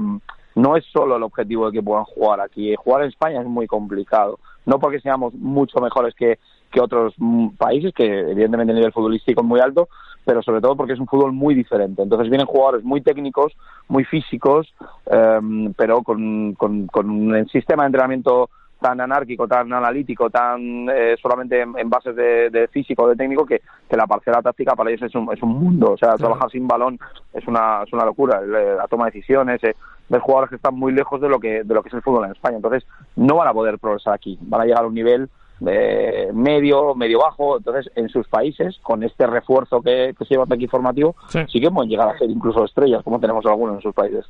no 0.54 0.76
es 0.76 0.85
solo 0.87 1.16
el 1.16 1.23
objetivo 1.23 1.66
de 1.66 1.73
que 1.73 1.82
puedan 1.82 2.04
jugar 2.04 2.40
aquí. 2.40 2.75
Jugar 2.76 3.02
en 3.02 3.09
España 3.09 3.40
es 3.40 3.47
muy 3.47 3.66
complicado. 3.66 4.38
No 4.66 4.78
porque 4.78 5.00
seamos 5.00 5.35
mucho 5.35 5.80
mejores 5.80 6.14
que, 6.14 6.38
que 6.71 6.80
otros 6.80 7.14
mm, 7.16 7.50
países, 7.50 7.92
que 7.94 8.04
evidentemente 8.04 8.73
el 8.73 8.76
nivel 8.76 8.92
futbolístico 8.92 9.40
es 9.40 9.47
muy 9.47 9.61
alto, 9.61 9.88
pero 10.25 10.43
sobre 10.43 10.61
todo 10.61 10.76
porque 10.76 10.93
es 10.93 11.00
un 11.00 11.07
fútbol 11.07 11.33
muy 11.33 11.55
diferente. 11.55 12.02
Entonces 12.02 12.29
vienen 12.29 12.47
jugadores 12.47 12.85
muy 12.85 13.00
técnicos, 13.00 13.52
muy 13.88 14.05
físicos, 14.05 14.73
em, 15.07 15.73
pero 15.75 16.02
con, 16.02 16.55
con, 16.55 16.87
con 16.87 17.11
un 17.11 17.49
sistema 17.49 17.83
de 17.83 17.88
entrenamiento 17.88 18.49
tan 18.83 19.00
anárquico, 19.00 19.49
tan 19.49 19.73
analítico, 19.73 20.29
tan 20.29 20.88
eh, 20.91 21.17
solamente 21.23 21.61
en, 21.61 21.88
bases 21.88 22.14
de, 22.14 22.50
de, 22.50 22.69
físico, 22.69 23.09
de 23.09 23.17
técnico, 23.17 23.47
que, 23.47 23.62
que, 23.88 23.97
la 23.97 24.07
parcela 24.07 24.43
táctica 24.43 24.75
para 24.75 24.91
ellos 24.91 25.02
es 25.02 25.14
un, 25.14 25.33
es 25.33 25.43
un 25.43 25.50
mundo. 25.50 25.93
O 25.93 25.97
sea, 25.97 26.17
trabajar 26.17 26.50
sin 26.50 26.67
balón 26.67 26.99
es 27.33 27.47
una, 27.47 27.85
es 27.87 27.93
una 27.93 28.05
locura. 28.05 28.41
La 28.43 28.87
toma 28.88 29.07
de 29.07 29.12
decisiones, 29.12 29.62
eh, 29.64 29.76
ver 30.09 30.21
jugadores 30.21 30.50
que 30.50 30.57
están 30.57 30.75
muy 30.75 30.93
lejos 30.93 31.21
de 31.21 31.29
lo 31.29 31.38
que, 31.38 31.62
de 31.62 31.75
lo 31.75 31.83
que 31.83 31.88
es 31.88 31.95
el 31.95 32.02
fútbol 32.02 32.26
en 32.26 32.33
España. 32.33 32.57
Entonces, 32.57 32.85
no 33.17 33.37
van 33.37 33.49
a 33.49 33.55
poder 33.55 33.79
progresar 33.79 34.14
aquí. 34.14 34.37
Van 34.43 34.61
a 34.61 34.64
llegar 34.64 34.85
a 34.85 34.88
un 34.88 34.95
nivel 34.95 35.31
de 35.64 36.31
medio, 36.33 36.95
medio 36.95 37.21
bajo. 37.21 37.59
Entonces, 37.59 37.90
en 37.95 38.09
sus 38.09 38.26
países, 38.28 38.78
con 38.83 39.02
este 39.02 39.26
refuerzo 39.26 39.81
que, 39.81 40.14
se 40.19 40.25
lleva 40.26 40.45
aquí 40.50 40.66
formativo, 40.66 41.14
sí. 41.28 41.61
que 41.61 41.71
pueden 41.71 41.90
llegar 41.90 42.09
a 42.09 42.19
ser 42.19 42.31
incluso 42.31 42.64
estrellas, 42.64 43.02
como 43.02 43.21
tenemos 43.21 43.45
algunos 43.47 43.76
en 43.76 43.83
sus 43.83 43.95
países. 43.95 44.25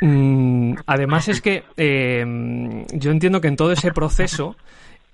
Mm, 0.00 0.74
además 0.86 1.28
es 1.28 1.40
que 1.40 1.64
eh, 1.76 2.24
yo 2.92 3.10
entiendo 3.10 3.40
que 3.40 3.48
en 3.48 3.56
todo 3.56 3.72
ese 3.72 3.92
proceso 3.92 4.54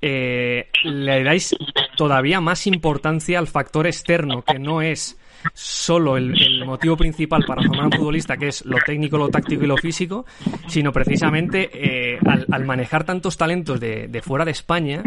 eh, 0.03 0.69
le 0.83 1.25
dais 1.25 1.57
todavía 1.97 2.41
más 2.43 2.67
importancia 2.67 3.39
al 3.39 3.47
factor 3.47 3.87
externo, 3.87 4.43
que 4.43 4.59
no 4.59 4.83
es 4.83 5.19
solo 5.53 6.17
el, 6.17 6.65
motivo 6.65 6.97
principal 6.97 7.45
para 7.47 7.63
formar 7.63 7.87
un 7.87 7.93
futbolista, 7.93 8.37
que 8.37 8.49
es 8.49 8.65
lo 8.65 8.79
técnico, 8.85 9.19
lo 9.19 9.29
táctico 9.29 9.65
y 9.65 9.67
lo 9.67 9.77
físico, 9.77 10.25
sino 10.67 10.93
precisamente 10.93 11.71
eh, 11.73 12.19
al, 12.51 12.65
manejar 12.65 13.05
tantos 13.05 13.37
talentos 13.37 13.81
de, 13.81 14.23
fuera 14.25 14.45
de 14.45 14.53
España, 14.53 15.03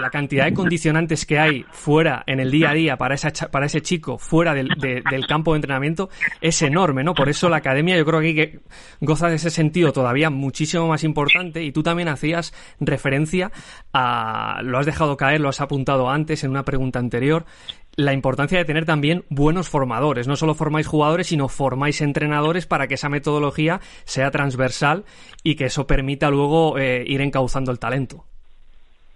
la 0.00 0.10
cantidad 0.10 0.44
de 0.44 0.54
condicionantes 0.54 1.26
que 1.26 1.38
hay 1.38 1.64
fuera 1.70 2.22
en 2.26 2.40
el 2.40 2.50
día 2.50 2.70
a 2.70 2.74
día 2.74 2.96
para, 2.96 3.14
esa, 3.14 3.30
para 3.50 3.66
ese 3.66 3.80
chico 3.82 4.18
fuera 4.18 4.54
del, 4.54 4.68
del, 4.78 5.26
campo 5.26 5.52
de 5.52 5.58
entrenamiento 5.58 6.10
es 6.40 6.60
enorme, 6.62 7.04
¿no? 7.04 7.14
Por 7.14 7.28
eso 7.28 7.48
la 7.48 7.58
academia 7.58 7.96
yo 7.96 8.04
creo 8.04 8.20
que, 8.20 8.34
que 8.34 8.60
goza 9.00 9.28
de 9.28 9.36
ese 9.36 9.50
sentido 9.50 9.92
todavía 9.92 10.30
muchísimo 10.30 10.88
más 10.88 11.04
importante 11.04 11.62
y 11.62 11.72
tú 11.72 11.82
también 11.82 12.08
hacías 12.08 12.52
referencia 12.80 13.50
a, 13.92 14.60
lo 14.62 14.78
has 14.78 14.86
dejado 14.86 15.16
caer, 15.16 15.40
lo 15.40 15.48
has 15.48 15.60
apuntado 15.60 16.10
antes 16.10 16.44
en 16.44 16.50
una 16.50 16.64
pregunta 16.64 16.98
anterior, 16.98 17.46
la 17.96 18.12
importancia 18.12 18.58
de 18.58 18.64
tener 18.64 18.84
también 18.84 19.24
buenos 19.30 19.68
formadores. 19.68 20.28
No 20.28 20.36
solo 20.36 20.54
formáis 20.54 20.86
jugadores, 20.86 21.28
sino 21.28 21.48
formáis 21.48 22.00
entrenadores 22.02 22.66
para 22.66 22.86
que 22.86 22.94
esa 22.94 23.08
metodología 23.08 23.80
sea 24.04 24.30
transversal 24.30 25.04
y 25.42 25.56
que 25.56 25.66
eso 25.66 25.86
permita 25.86 26.30
luego 26.30 26.78
eh, 26.78 27.04
ir 27.06 27.20
encauzando 27.20 27.72
el 27.72 27.78
talento 27.78 28.24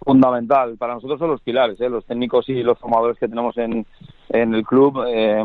fundamental. 0.03 0.77
Para 0.77 0.95
nosotros 0.95 1.19
son 1.19 1.29
los 1.29 1.41
pilares, 1.41 1.79
¿eh? 1.79 1.89
los 1.89 2.05
técnicos 2.05 2.49
y 2.49 2.63
los 2.63 2.77
formadores 2.79 3.17
que 3.19 3.27
tenemos 3.27 3.57
en, 3.57 3.85
en 4.29 4.53
el 4.53 4.63
club 4.63 5.03
eh, 5.07 5.43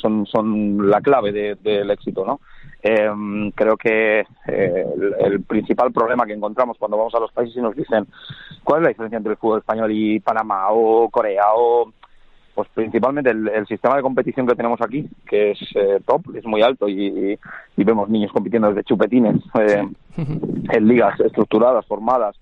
son, 0.00 0.26
son 0.26 0.88
la 0.88 1.00
clave 1.00 1.32
del 1.32 1.90
éxito. 1.90 2.24
¿no? 2.24 2.40
Eh, 2.82 3.10
creo 3.54 3.76
que 3.76 4.20
eh, 4.20 4.86
el, 5.20 5.42
principal 5.42 5.92
problema 5.92 6.24
que 6.24 6.34
encontramos 6.34 6.76
cuando 6.78 6.96
vamos 6.96 7.14
a 7.14 7.20
los 7.20 7.32
países 7.32 7.56
y 7.56 7.60
nos 7.60 7.74
dicen 7.74 8.06
cuál 8.62 8.80
es 8.80 8.82
la 8.84 8.88
diferencia 8.90 9.16
entre 9.16 9.32
el 9.32 9.38
fútbol 9.38 9.58
español 9.58 9.90
y 9.92 10.20
Panamá 10.20 10.68
o 10.70 11.08
Corea 11.10 11.46
o 11.56 11.90
pues 12.56 12.70
principalmente 12.72 13.30
el, 13.30 13.66
sistema 13.66 13.96
de 13.96 14.02
competición 14.02 14.46
que 14.46 14.54
tenemos 14.54 14.80
aquí, 14.80 15.06
que 15.28 15.50
es 15.50 15.58
top, 16.06 16.34
es 16.34 16.46
muy 16.46 16.62
alto 16.62 16.88
y, 16.88 17.38
y, 17.76 17.84
vemos 17.84 18.08
niños 18.08 18.32
compitiendo 18.32 18.68
desde 18.68 18.82
chupetines 18.82 19.42
en 20.16 20.88
ligas 20.88 21.20
estructuradas, 21.20 21.84
formadas, 21.84 22.34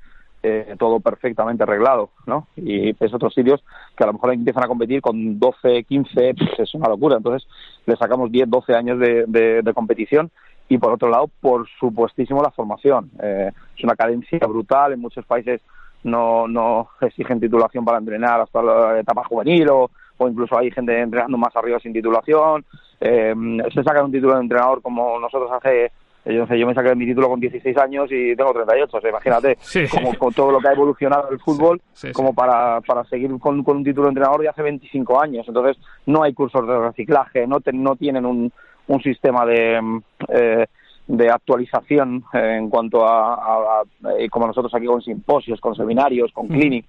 eh, 0.44 0.76
todo 0.78 1.00
perfectamente 1.00 1.64
arreglado, 1.64 2.10
¿no? 2.26 2.46
Y 2.54 2.92
ves 2.92 3.12
otros 3.12 3.34
sitios 3.34 3.64
que 3.96 4.04
a 4.04 4.06
lo 4.06 4.12
mejor 4.12 4.32
empiezan 4.32 4.62
a 4.62 4.68
competir 4.68 5.00
con 5.00 5.40
12, 5.40 5.82
15, 5.82 6.34
pues 6.36 6.50
es 6.58 6.74
una 6.74 6.88
locura. 6.88 7.16
Entonces 7.16 7.48
le 7.86 7.96
sacamos 7.96 8.30
10, 8.30 8.48
12 8.48 8.74
años 8.74 9.00
de, 9.00 9.24
de, 9.26 9.74
competición 9.74 10.30
y 10.68 10.78
por 10.78 10.92
otro 10.92 11.08
lado, 11.08 11.28
por 11.40 11.66
supuestísimo, 11.80 12.40
la 12.40 12.52
formación. 12.52 13.10
Eh, 13.20 13.50
es 13.76 13.82
una 13.82 13.96
cadencia 13.96 14.38
brutal. 14.46 14.92
En 14.92 15.00
muchos 15.00 15.26
países 15.26 15.60
no, 16.04 16.46
no 16.46 16.90
exigen 17.00 17.40
titulación 17.40 17.84
para 17.84 17.98
entrenar 17.98 18.40
hasta 18.42 18.62
la 18.62 19.00
etapa 19.00 19.24
juvenil 19.24 19.68
o, 19.70 19.90
o 20.18 20.28
incluso 20.28 20.58
hay 20.58 20.70
gente 20.70 20.98
entrenando 21.00 21.36
más 21.36 21.54
arriba 21.56 21.78
sin 21.80 21.92
titulación. 21.92 22.64
Eh, 23.00 23.34
se 23.72 23.82
saca 23.82 24.04
un 24.04 24.12
título 24.12 24.34
de 24.34 24.42
entrenador 24.42 24.80
como 24.82 25.18
nosotros 25.18 25.50
hace 25.52 25.90
yo, 26.26 26.46
yo 26.46 26.66
me 26.66 26.74
saqué 26.74 26.94
mi 26.94 27.04
título 27.04 27.28
con 27.28 27.38
16 27.38 27.76
años 27.76 28.10
y 28.10 28.34
tengo 28.34 28.52
38, 28.52 28.96
o 28.96 29.00
sea, 29.00 29.10
imagínate, 29.10 29.58
como 29.90 30.14
con 30.16 30.32
todo 30.32 30.52
lo 30.52 30.58
que 30.58 30.68
ha 30.68 30.72
evolucionado 30.72 31.28
el 31.30 31.38
fútbol, 31.38 31.82
como 32.14 32.34
para, 32.34 32.80
para 32.80 33.04
seguir 33.04 33.30
con, 33.38 33.62
un 33.66 33.84
título 33.84 34.06
de 34.06 34.10
entrenador 34.10 34.40
de 34.40 34.48
hace 34.48 34.62
25 34.62 35.20
años. 35.20 35.46
Entonces, 35.46 35.76
no 36.06 36.22
hay 36.22 36.32
cursos 36.32 36.66
de 36.66 36.78
reciclaje, 36.78 37.46
no, 37.46 37.58
no 37.72 37.96
tienen 37.96 38.24
un, 38.24 38.50
un 38.86 39.02
sistema 39.02 39.44
de, 39.44 40.00
eh, 40.28 40.66
de 41.06 41.30
actualización 41.30 42.24
en 42.32 42.70
cuanto 42.70 43.06
a, 43.06 43.82
eh, 44.18 44.28
como 44.30 44.46
nosotros 44.46 44.74
aquí 44.74 44.86
con 44.86 45.02
simposios, 45.02 45.60
con 45.60 45.74
seminarios, 45.74 46.32
con 46.32 46.48
clinic. 46.48 46.86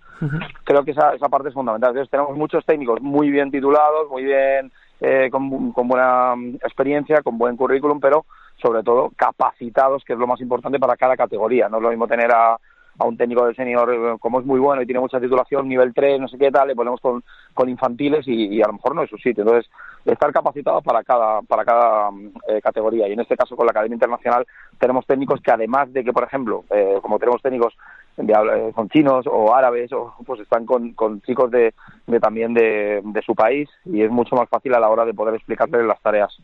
Creo 0.64 0.84
que 0.84 0.92
esa, 0.92 1.14
esa 1.14 1.28
parte 1.28 1.50
es 1.50 1.54
fundamental. 1.54 1.90
Entonces, 1.90 2.10
tenemos 2.10 2.38
muchos 2.38 2.66
técnicos 2.66 3.02
muy 3.02 3.30
bien 3.30 3.52
titulados, 3.52 4.10
muy 4.10 4.24
bien, 4.24 4.72
eh, 5.02 5.30
con, 5.30 5.72
con 5.74 5.88
buena 5.88 6.34
experiencia, 6.64 7.22
con 7.22 7.38
buen 7.38 7.58
currículum, 7.58 8.00
pero 8.00 8.26
sobre 8.62 8.84
todo 8.84 9.12
capacitados, 9.16 10.04
que 10.06 10.14
es 10.14 10.20
lo 10.20 10.28
más 10.28 10.40
importante 10.40 10.80
para 10.80 10.96
cada 10.96 11.18
categoría. 11.18 11.68
No 11.68 11.78
es 11.78 11.84
lo 11.84 11.90
mismo 11.90 12.08
tener 12.08 12.32
a, 12.32 12.58
un 13.04 13.18
técnico 13.18 13.46
de 13.46 13.54
senior 13.54 13.94
eh, 13.94 14.18
como 14.20 14.40
es 14.40 14.46
muy 14.46 14.60
bueno 14.60 14.82
y 14.82 14.86
tiene 14.86 15.02
mucha 15.02 15.20
titulación, 15.20 15.68
nivel 15.68 15.94
3, 15.94 16.20
no 16.22 16.28
sé 16.30 16.38
qué 16.38 16.50
tal, 16.50 16.70
le 16.70 16.76
ponemos 16.76 17.02
con, 17.02 17.24
con 17.54 17.68
infantiles 17.68 18.26
y, 18.28 18.62
a 18.62 18.68
lo 18.68 18.74
mejor 18.74 18.96
no 18.96 19.04
es 19.04 19.10
su 19.10 19.18
sitio. 19.18 19.44
Entonces, 19.44 19.70
estar 20.06 20.32
capacitado 20.32 20.82
para 20.82 21.04
cada, 21.04 21.42
para 21.42 21.66
cada 21.66 22.10
eh, 22.48 22.62
categoría. 22.62 23.08
Y 23.08 23.14
en 23.14 23.20
este 23.20 23.36
caso, 23.36 23.56
con 23.56 23.66
la 23.66 23.72
Academia 23.72 23.96
Internacional, 23.96 24.46
tenemos 24.80 25.06
técnicos 25.06 25.42
que 25.42 25.52
además 25.52 25.92
de 25.92 26.04
que, 26.04 26.14
por 26.14 26.24
ejemplo, 26.24 26.64
eh, 26.70 27.00
como 27.02 27.20
tenemos 27.20 27.42
técnicos 27.42 27.74
de, 28.16 28.72
con 28.74 28.88
chinos 28.90 29.26
o 29.30 29.54
árabes, 29.54 29.92
o, 29.92 30.14
pues 30.26 30.40
están 30.40 30.66
con, 30.66 30.94
con 30.94 31.22
chicos 31.22 31.52
de, 31.52 31.74
de 32.08 32.20
también 32.22 32.54
de, 32.54 33.02
de 33.04 33.22
su 33.22 33.36
país 33.36 33.70
y 33.84 34.02
es 34.02 34.10
mucho 34.10 34.36
más 34.36 34.48
fácil 34.48 34.74
a 34.74 34.80
la 34.80 34.90
hora 34.90 35.04
de 35.04 35.14
poder 35.14 35.36
explicarles 35.36 35.86
las 35.86 36.02
tareas. 36.02 36.38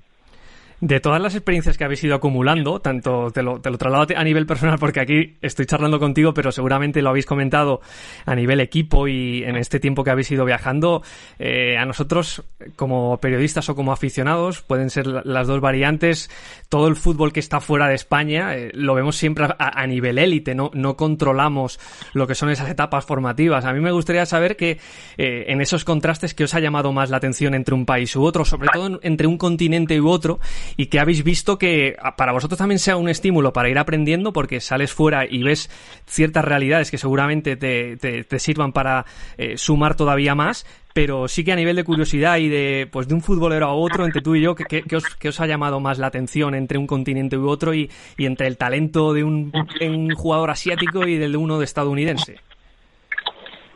De 0.81 1.00
todas 1.00 1.21
las 1.21 1.35
experiencias 1.35 1.77
que 1.77 1.83
habéis 1.83 2.03
ido 2.03 2.15
acumulando, 2.15 2.79
tanto 2.79 3.29
te 3.29 3.43
lo, 3.43 3.61
te 3.61 3.69
lo 3.69 3.77
traslado 3.77 4.07
a 4.15 4.23
nivel 4.23 4.47
personal 4.47 4.79
porque 4.79 5.00
aquí 5.00 5.38
estoy 5.43 5.67
charlando 5.67 6.00
contigo, 6.00 6.33
pero 6.33 6.51
seguramente 6.51 7.03
lo 7.03 7.09
habéis 7.09 7.27
comentado 7.27 7.81
a 8.25 8.33
nivel 8.33 8.59
equipo 8.59 9.07
y 9.07 9.43
en 9.43 9.57
este 9.57 9.79
tiempo 9.79 10.03
que 10.03 10.09
habéis 10.09 10.31
ido 10.31 10.43
viajando, 10.43 11.03
eh, 11.38 11.77
a 11.77 11.85
nosotros 11.85 12.43
como 12.75 13.19
periodistas 13.19 13.69
o 13.69 13.75
como 13.75 13.91
aficionados, 13.91 14.63
pueden 14.63 14.89
ser 14.89 15.05
las 15.05 15.45
dos 15.45 15.61
variantes, 15.61 16.31
todo 16.67 16.88
el 16.88 16.95
fútbol 16.95 17.31
que 17.31 17.41
está 17.41 17.59
fuera 17.59 17.88
de 17.88 17.93
España 17.93 18.55
eh, 18.55 18.71
lo 18.73 18.95
vemos 18.95 19.17
siempre 19.17 19.45
a, 19.59 19.85
nivel 19.85 20.17
élite, 20.17 20.55
¿no? 20.55 20.71
no 20.73 20.95
controlamos 20.95 21.79
lo 22.13 22.25
que 22.25 22.33
son 22.33 22.50
esas 22.50 22.71
etapas 22.71 23.05
formativas. 23.05 23.65
A 23.65 23.73
mí 23.73 23.81
me 23.81 23.91
gustaría 23.91 24.25
saber 24.25 24.55
que 24.55 24.79
eh, 25.19 25.45
en 25.47 25.61
esos 25.61 25.85
contrastes 25.85 26.33
que 26.33 26.45
os 26.45 26.55
ha 26.55 26.59
llamado 26.59 26.91
más 26.91 27.11
la 27.11 27.17
atención 27.17 27.53
entre 27.53 27.75
un 27.75 27.85
país 27.85 28.15
u 28.15 28.23
otro, 28.23 28.45
sobre 28.45 28.69
todo 28.73 29.00
entre 29.03 29.27
un 29.27 29.38
continente 29.38 30.01
u 30.01 30.09
otro, 30.09 30.39
y 30.77 30.87
que 30.87 30.99
habéis 30.99 31.23
visto 31.23 31.57
que 31.57 31.95
para 32.17 32.31
vosotros 32.31 32.57
también 32.57 32.79
sea 32.79 32.97
un 32.97 33.09
estímulo 33.09 33.53
para 33.53 33.69
ir 33.69 33.77
aprendiendo 33.77 34.33
porque 34.33 34.59
sales 34.61 34.91
fuera 34.91 35.25
y 35.29 35.43
ves 35.43 35.69
ciertas 36.05 36.45
realidades 36.45 36.91
que 36.91 36.97
seguramente 36.97 37.55
te, 37.55 37.97
te, 37.97 38.39
sirvan 38.39 38.73
para 38.73 39.05
eh, 39.37 39.57
sumar 39.57 39.95
todavía 39.95 40.35
más, 40.35 40.65
pero 40.93 41.27
sí 41.27 41.43
que 41.43 41.51
a 41.51 41.55
nivel 41.55 41.75
de 41.75 41.83
curiosidad 41.83 42.37
y 42.37 42.49
de 42.49 42.87
pues 42.91 43.07
de 43.07 43.13
un 43.13 43.21
futbolero 43.21 43.67
a 43.67 43.73
otro, 43.73 44.05
entre 44.05 44.21
tú 44.21 44.35
y 44.35 44.41
yo, 44.41 44.55
¿qué, 44.55 44.83
os, 44.95 45.03
os, 45.23 45.39
ha 45.39 45.47
llamado 45.47 45.79
más 45.79 45.99
la 45.99 46.07
atención 46.07 46.55
entre 46.55 46.77
un 46.77 46.87
continente 46.87 47.37
u 47.37 47.47
otro 47.47 47.73
y, 47.73 47.89
y 48.17 48.25
entre 48.25 48.47
el 48.47 48.57
talento 48.57 49.13
de 49.13 49.23
un, 49.23 49.51
un, 49.81 50.09
jugador 50.15 50.49
asiático 50.49 51.07
y 51.07 51.17
del 51.17 51.33
de 51.33 51.37
uno 51.37 51.59
de 51.59 51.65
estadounidense? 51.65 52.39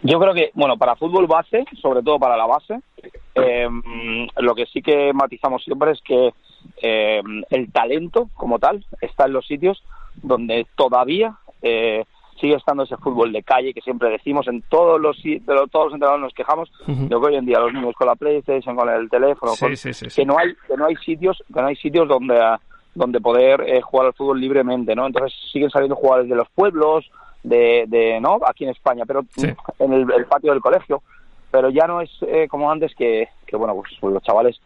Yo 0.06 0.20
creo 0.20 0.34
que, 0.34 0.52
bueno, 0.54 0.78
para 0.78 0.96
fútbol 0.96 1.26
base, 1.28 1.66
sobre 1.82 2.04
todo 2.04 2.20
para 2.20 2.38
la 2.38 2.46
base, 2.46 2.80
eh, 3.34 3.68
lo 4.38 4.56
que 4.56 4.66
sí 4.68 4.82
que 4.82 5.12
matizamos 5.14 5.64
siempre 5.64 5.92
es 5.92 6.02
que 6.02 6.34
eh, 6.82 7.22
el 7.50 7.72
talento 7.72 8.30
como 8.36 8.60
tal 8.60 8.86
está 9.02 9.26
en 9.26 9.34
los 9.34 9.46
sitios 9.46 9.84
donde 10.22 10.68
todavía 10.76 11.36
eh, 11.62 12.06
sigue 12.40 12.56
estando 12.56 12.84
ese 12.84 12.98
fútbol 12.98 13.32
de 13.32 13.44
calle 13.44 13.74
que 13.74 13.82
siempre 13.82 14.10
decimos 14.10 14.48
en 14.48 14.62
todos 14.64 15.00
los 15.00 15.18
todos 15.72 15.86
los 15.86 15.94
entrenadores 15.94 16.24
nos 16.24 16.34
quejamos 16.34 16.72
de 16.86 17.08
que 17.08 17.16
hoy 17.16 17.36
en 17.36 17.46
día 17.46 17.60
los 17.60 17.74
niños 17.74 17.96
con 17.96 18.08
la 18.08 18.16
PlayStation 18.16 18.76
con 18.76 18.90
el 18.90 19.10
teléfono 19.10 19.54
que 20.16 20.26
no 20.26 20.38
hay 20.38 20.54
que 20.68 20.76
no 20.76 20.86
hay 20.86 20.96
sitios 20.98 21.42
que 21.54 21.62
no 21.62 21.68
hay 21.68 21.76
sitios 21.78 22.08
donde 22.08 22.40
donde 22.94 23.22
poder 23.22 23.62
eh, 23.62 23.82
jugar 23.82 24.08
al 24.08 24.14
fútbol 24.14 24.40
libremente 24.40 24.96
no 24.96 25.08
entonces 25.08 25.34
siguen 25.52 25.70
saliendo 25.70 25.96
jugadores 25.96 26.30
de 26.30 26.36
los 26.36 26.50
pueblos 26.50 27.10
de, 27.48 27.86
de 27.88 28.20
no 28.20 28.40
aquí 28.46 28.64
en 28.64 28.72
España 28.72 29.06
pero 29.06 29.26
en 29.80 29.94
el, 29.94 30.26
patio 30.26 30.52
del 30.52 30.62
colegio 30.62 31.02
pero 31.52 31.70
ya 31.70 31.88
no 31.88 32.02
es 32.02 32.10
eh, 32.28 32.48
como 32.50 32.72
antes 32.72 32.94
que, 32.96 33.30
que 33.46 33.56
bueno 33.56 33.82
pues 34.00 34.14
los 34.14 34.24
chavales 34.24 34.60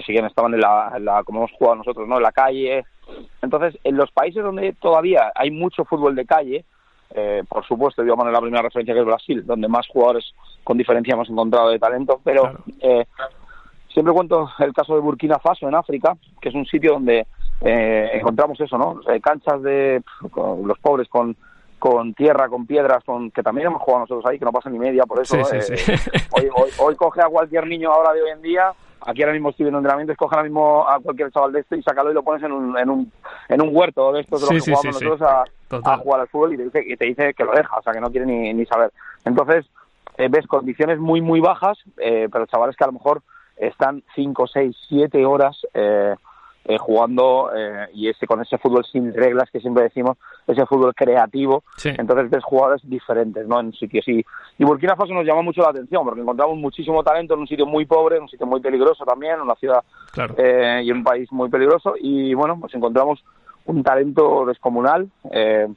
siguen 0.00 0.24
estaban 0.24 0.54
en 0.54 0.60
la, 0.60 1.22
como 1.26 1.40
hemos 1.40 1.52
jugado 1.52 1.76
nosotros, 1.76 2.08
¿no? 2.08 2.16
En 2.16 2.22
la 2.22 2.32
calle. 2.32 2.84
Entonces, 3.42 3.78
en 3.84 3.96
los 3.96 4.10
países 4.10 4.42
donde 4.42 4.72
todavía 4.80 5.32
hay 5.34 5.50
mucho 5.50 5.84
fútbol 5.84 6.14
de 6.14 6.24
calle, 6.24 6.64
eh, 7.14 7.42
por 7.46 7.66
supuesto, 7.66 8.02
yo 8.02 8.16
poner 8.16 8.32
la 8.32 8.40
primera 8.40 8.62
referencia 8.62 8.94
que 8.94 9.00
es 9.00 9.06
Brasil, 9.06 9.44
donde 9.44 9.68
más 9.68 9.86
jugadores 9.88 10.32
con 10.64 10.78
diferencia 10.78 11.12
hemos 11.12 11.28
encontrado 11.28 11.68
de 11.68 11.78
talento, 11.78 12.20
pero 12.24 12.52
eh, 12.80 13.04
siempre 13.92 14.14
cuento 14.14 14.50
el 14.60 14.72
caso 14.72 14.94
de 14.94 15.00
Burkina 15.00 15.38
Faso 15.38 15.68
en 15.68 15.74
África, 15.74 16.16
que 16.40 16.48
es 16.48 16.54
un 16.54 16.64
sitio 16.64 16.94
donde 16.94 17.26
eh, 17.60 18.10
encontramos 18.14 18.58
eso, 18.60 18.78
¿no? 18.78 19.00
canchas 19.20 19.60
de 19.62 20.02
los 20.64 20.78
pobres 20.78 21.08
con 21.08 21.36
con 21.82 22.14
tierra, 22.14 22.48
con 22.48 22.64
piedras, 22.64 23.02
con 23.02 23.32
que 23.32 23.42
también 23.42 23.66
hemos 23.66 23.82
jugado 23.82 24.04
nosotros 24.04 24.24
ahí, 24.26 24.38
que 24.38 24.44
no 24.44 24.52
pasa 24.52 24.70
ni 24.70 24.78
media, 24.78 25.02
por 25.02 25.20
eso 25.20 25.36
hoy, 26.30 26.48
hoy, 26.54 26.70
hoy, 26.78 26.94
coge 26.94 27.20
a 27.20 27.26
cualquier 27.26 27.66
niño 27.66 27.90
ahora 27.90 28.12
de 28.12 28.22
hoy 28.22 28.30
en 28.30 28.40
día 28.40 28.72
aquí 29.04 29.20
ahora 29.20 29.32
mismo 29.32 29.50
estoy 29.50 29.64
viendo 29.64 29.78
entrenamiento, 29.78 30.12
escoge 30.12 30.36
ahora 30.36 30.44
mismo 30.44 30.88
a 30.88 31.00
cualquier 31.00 31.32
chaval 31.32 31.50
de 31.50 31.58
este 31.58 31.78
y 31.78 31.82
sácalo 31.82 32.12
y 32.12 32.14
lo 32.14 32.22
pones 32.22 32.44
en 32.44 32.52
un, 32.52 32.78
en 32.78 32.88
un, 32.88 33.12
en 33.48 33.60
un 33.60 33.70
huerto 33.72 34.12
de 34.12 34.20
estos 34.20 34.48
de 34.48 34.54
los 34.54 34.64
que 34.64 34.70
jugamos 34.70 35.02
nosotros 35.02 35.22
a, 35.22 35.96
jugar 35.96 36.20
al 36.20 36.28
fútbol 36.28 36.54
y 36.54 36.56
te, 36.56 36.62
dice, 36.62 36.84
y 36.86 36.96
te 36.96 37.04
dice 37.06 37.34
que 37.34 37.42
lo 37.42 37.50
deja, 37.50 37.76
o 37.76 37.82
sea, 37.82 37.92
que 37.92 38.00
no 38.00 38.12
quiere 38.12 38.26
ni, 38.26 38.54
ni 38.54 38.64
saber. 38.64 38.92
Entonces, 39.24 39.66
eh, 40.18 40.28
ves 40.30 40.46
condiciones 40.46 41.00
muy, 41.00 41.20
muy 41.20 41.40
bajas, 41.40 41.78
eh, 41.98 42.28
pero 42.30 42.46
chavales 42.46 42.76
que 42.76 42.84
a 42.84 42.86
lo 42.86 42.92
mejor 42.92 43.22
están 43.56 44.04
5, 44.14 44.46
6, 44.46 44.76
7 44.88 45.26
horas 45.26 45.66
eh, 46.64 46.78
jugando 46.78 47.50
eh, 47.54 47.88
y 47.92 48.08
ese 48.08 48.26
con 48.26 48.40
ese 48.40 48.56
fútbol 48.58 48.84
sin 48.84 49.12
reglas 49.12 49.50
que 49.50 49.60
siempre 49.60 49.84
decimos, 49.84 50.16
ese 50.46 50.64
fútbol 50.66 50.94
creativo, 50.94 51.64
entonces 51.84 52.30
ves 52.30 52.44
jugadores 52.44 52.80
diferentes, 52.88 53.46
¿no? 53.46 53.60
En 53.60 53.72
sitios 53.72 54.06
y, 54.06 54.24
y 54.58 54.64
Burkina 54.64 54.96
Faso 54.96 55.12
nos 55.12 55.26
llama 55.26 55.42
mucho 55.42 55.62
la 55.62 55.70
atención 55.70 56.04
porque 56.04 56.20
encontramos 56.20 56.56
muchísimo 56.56 57.02
talento 57.02 57.34
en 57.34 57.40
un 57.40 57.48
sitio 57.48 57.66
muy 57.66 57.84
pobre, 57.84 58.16
en 58.16 58.22
un 58.22 58.28
sitio 58.28 58.46
muy 58.46 58.60
peligroso 58.60 59.04
también, 59.04 59.34
en 59.34 59.40
una 59.40 59.56
ciudad 59.56 59.82
eh, 60.36 60.82
y 60.84 60.92
un 60.92 61.02
país 61.02 61.30
muy 61.32 61.48
peligroso 61.48 61.94
y 62.00 62.34
bueno, 62.34 62.58
pues 62.60 62.74
encontramos 62.74 63.24
un 63.66 63.82
talento 63.82 64.44
descomunal. 64.46 65.08
Eh, 65.30 65.68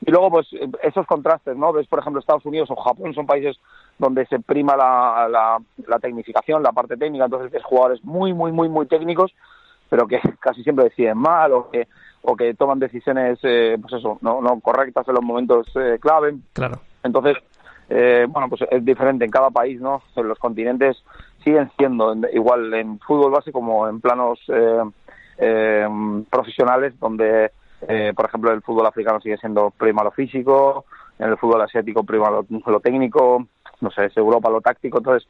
y 0.00 0.10
luego, 0.12 0.30
pues, 0.30 0.46
esos 0.82 1.06
contrastes, 1.06 1.56
¿no? 1.56 1.72
Ves, 1.72 1.88
por 1.88 1.98
ejemplo, 1.98 2.20
Estados 2.20 2.46
Unidos 2.46 2.70
o 2.70 2.76
Japón 2.76 3.14
son 3.14 3.26
países 3.26 3.56
donde 3.98 4.26
se 4.26 4.38
prima 4.38 4.76
la, 4.76 5.28
la, 5.28 5.58
la 5.88 5.98
tecnificación, 5.98 6.62
la 6.62 6.70
parte 6.70 6.96
técnica, 6.96 7.24
entonces 7.24 7.50
ves 7.50 7.64
jugadores 7.64 8.04
muy, 8.04 8.32
muy, 8.32 8.52
muy, 8.52 8.68
muy 8.68 8.86
técnicos 8.86 9.34
pero 9.88 10.06
que 10.06 10.20
casi 10.40 10.62
siempre 10.62 10.84
deciden 10.84 11.18
mal 11.18 11.52
o 11.52 11.70
que 11.70 11.88
o 12.22 12.36
que 12.36 12.54
toman 12.54 12.78
decisiones 12.78 13.38
eh, 13.42 13.76
pues 13.80 13.94
eso 13.94 14.18
no, 14.22 14.40
no 14.40 14.60
correctas 14.60 15.06
en 15.08 15.14
los 15.14 15.24
momentos 15.24 15.68
eh, 15.76 15.98
clave. 16.00 16.36
Claro. 16.52 16.80
Entonces 17.02 17.36
eh, 17.88 18.26
bueno 18.28 18.48
pues 18.48 18.62
es 18.70 18.84
diferente 18.84 19.24
en 19.24 19.30
cada 19.30 19.50
país 19.50 19.80
no 19.80 20.02
los 20.16 20.38
continentes 20.38 21.02
siguen 21.42 21.70
siendo 21.78 22.14
igual 22.32 22.74
en 22.74 22.98
fútbol 22.98 23.32
base 23.32 23.52
como 23.52 23.88
en 23.88 24.00
planos 24.00 24.40
profesionales 26.28 26.98
donde 26.98 27.52
por 28.14 28.26
ejemplo 28.26 28.52
el 28.52 28.60
fútbol 28.60 28.86
africano 28.86 29.20
sigue 29.20 29.38
siendo 29.38 29.70
prima 29.70 30.02
lo 30.02 30.10
físico 30.10 30.84
en 31.18 31.30
el 31.30 31.38
fútbol 31.38 31.62
asiático 31.62 32.04
prima 32.04 32.28
lo, 32.28 32.44
lo 32.66 32.80
técnico 32.80 33.46
no 33.80 33.90
sé 33.90 34.06
es 34.06 34.16
Europa 34.16 34.50
lo 34.50 34.60
táctico. 34.60 34.98
Entonces 34.98 35.28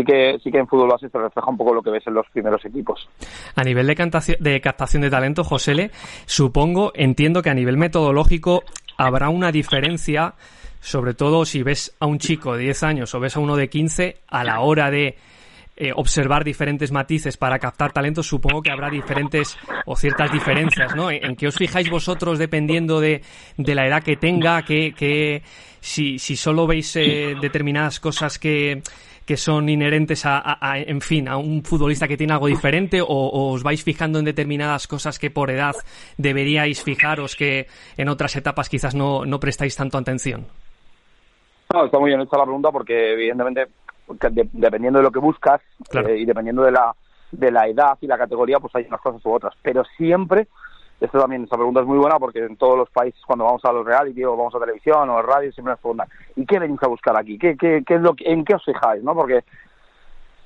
sí 0.00 0.04
que 0.04 0.38
sí 0.42 0.50
que 0.50 0.58
en 0.58 0.66
fútbol 0.66 0.88
base 0.88 1.08
se 1.08 1.18
refleja 1.18 1.50
un 1.50 1.56
poco 1.56 1.74
lo 1.74 1.82
que 1.82 1.90
ves 1.90 2.06
en 2.06 2.14
los 2.14 2.26
primeros 2.30 2.64
equipos. 2.64 3.08
A 3.54 3.64
nivel 3.64 3.86
de, 3.86 4.36
de 4.40 4.60
captación 4.60 5.02
de 5.02 5.10
talento, 5.10 5.44
Josele, 5.44 5.90
supongo, 6.26 6.92
entiendo 6.94 7.42
que 7.42 7.50
a 7.50 7.54
nivel 7.54 7.76
metodológico 7.76 8.62
habrá 8.96 9.28
una 9.28 9.52
diferencia, 9.52 10.34
sobre 10.80 11.14
todo 11.14 11.44
si 11.44 11.62
ves 11.62 11.96
a 12.00 12.06
un 12.06 12.18
chico 12.18 12.56
de 12.56 12.64
10 12.64 12.82
años 12.82 13.14
o 13.14 13.20
ves 13.20 13.36
a 13.36 13.40
uno 13.40 13.56
de 13.56 13.68
15, 13.68 14.16
a 14.28 14.44
la 14.44 14.60
hora 14.60 14.90
de 14.90 15.16
eh, 15.76 15.92
observar 15.94 16.44
diferentes 16.44 16.92
matices 16.92 17.36
para 17.36 17.58
captar 17.58 17.92
talento, 17.92 18.22
supongo 18.22 18.60
que 18.60 18.70
habrá 18.70 18.90
diferentes 18.90 19.56
o 19.86 19.96
ciertas 19.96 20.30
diferencias, 20.30 20.94
¿no? 20.94 21.10
¿En 21.10 21.36
qué 21.36 21.46
os 21.46 21.56
fijáis 21.56 21.88
vosotros 21.88 22.38
dependiendo 22.38 23.00
de, 23.00 23.22
de 23.56 23.74
la 23.74 23.86
edad 23.86 24.02
que 24.02 24.16
tenga? 24.16 24.62
Que, 24.62 24.92
que 24.92 25.42
si, 25.80 26.18
si 26.18 26.36
solo 26.36 26.66
veis 26.66 26.94
eh, 26.96 27.34
determinadas 27.40 27.98
cosas 27.98 28.38
que 28.38 28.82
que 29.30 29.36
son 29.36 29.68
inherentes 29.68 30.26
a, 30.26 30.58
en 30.74 31.00
fin, 31.00 31.28
a 31.28 31.36
un 31.36 31.62
futbolista 31.62 32.08
que 32.08 32.16
tiene 32.16 32.32
algo 32.32 32.48
diferente 32.48 33.00
o, 33.00 33.06
os 33.06 33.62
vais 33.62 33.80
fijando 33.80 34.18
en 34.18 34.24
determinadas 34.24 34.88
cosas 34.88 35.20
que 35.20 35.30
por 35.30 35.52
edad 35.52 35.76
deberíais 36.18 36.82
fijaros 36.82 37.36
que 37.36 37.68
en 37.96 38.08
otras 38.08 38.34
etapas 38.34 38.68
quizás 38.68 38.96
no, 38.96 39.24
no 39.24 39.38
prestáis 39.38 39.76
tanto 39.76 39.98
atención? 39.98 40.48
No, 41.72 41.84
está 41.84 42.00
muy 42.00 42.08
bien 42.08 42.20
hecha 42.22 42.38
la 42.38 42.42
pregunta 42.42 42.72
porque 42.72 43.12
evidentemente 43.12 43.68
dependiendo 44.50 44.98
de 44.98 45.04
lo 45.04 45.12
que 45.12 45.20
buscas 45.20 45.60
eh, 45.92 46.16
y 46.18 46.24
dependiendo 46.24 46.64
de 46.64 46.72
la, 46.72 46.92
de 47.30 47.52
la 47.52 47.68
edad 47.68 47.96
y 48.00 48.08
la 48.08 48.18
categoría, 48.18 48.58
pues 48.58 48.74
hay 48.74 48.86
unas 48.88 49.00
cosas 49.00 49.24
u 49.24 49.30
otras. 49.30 49.54
Pero 49.62 49.84
siempre 49.96 50.48
esto 51.00 51.18
también, 51.18 51.44
esta 51.44 51.56
pregunta 51.56 51.80
es 51.80 51.86
muy 51.86 51.98
buena 51.98 52.18
porque 52.18 52.40
en 52.40 52.56
todos 52.56 52.76
los 52.76 52.90
países 52.90 53.20
cuando 53.26 53.46
vamos 53.46 53.64
a 53.64 53.72
los 53.72 53.86
reality 53.86 54.22
o 54.24 54.36
vamos 54.36 54.54
a 54.54 54.60
televisión 54.60 55.08
o 55.08 55.18
a 55.18 55.22
radio 55.22 55.50
siempre 55.52 55.72
nos 55.72 55.80
preguntan 55.80 56.08
¿y 56.36 56.44
qué 56.44 56.58
venís 56.58 56.82
a 56.82 56.88
buscar 56.88 57.16
aquí? 57.16 57.38
¿Qué, 57.38 57.56
qué, 57.56 57.82
qué 57.86 57.94
es 57.94 58.00
lo 58.00 58.14
¿En 58.18 58.44
qué 58.44 58.54
os 58.54 58.64
fijáis? 58.64 59.02
¿no? 59.02 59.14
Porque 59.14 59.42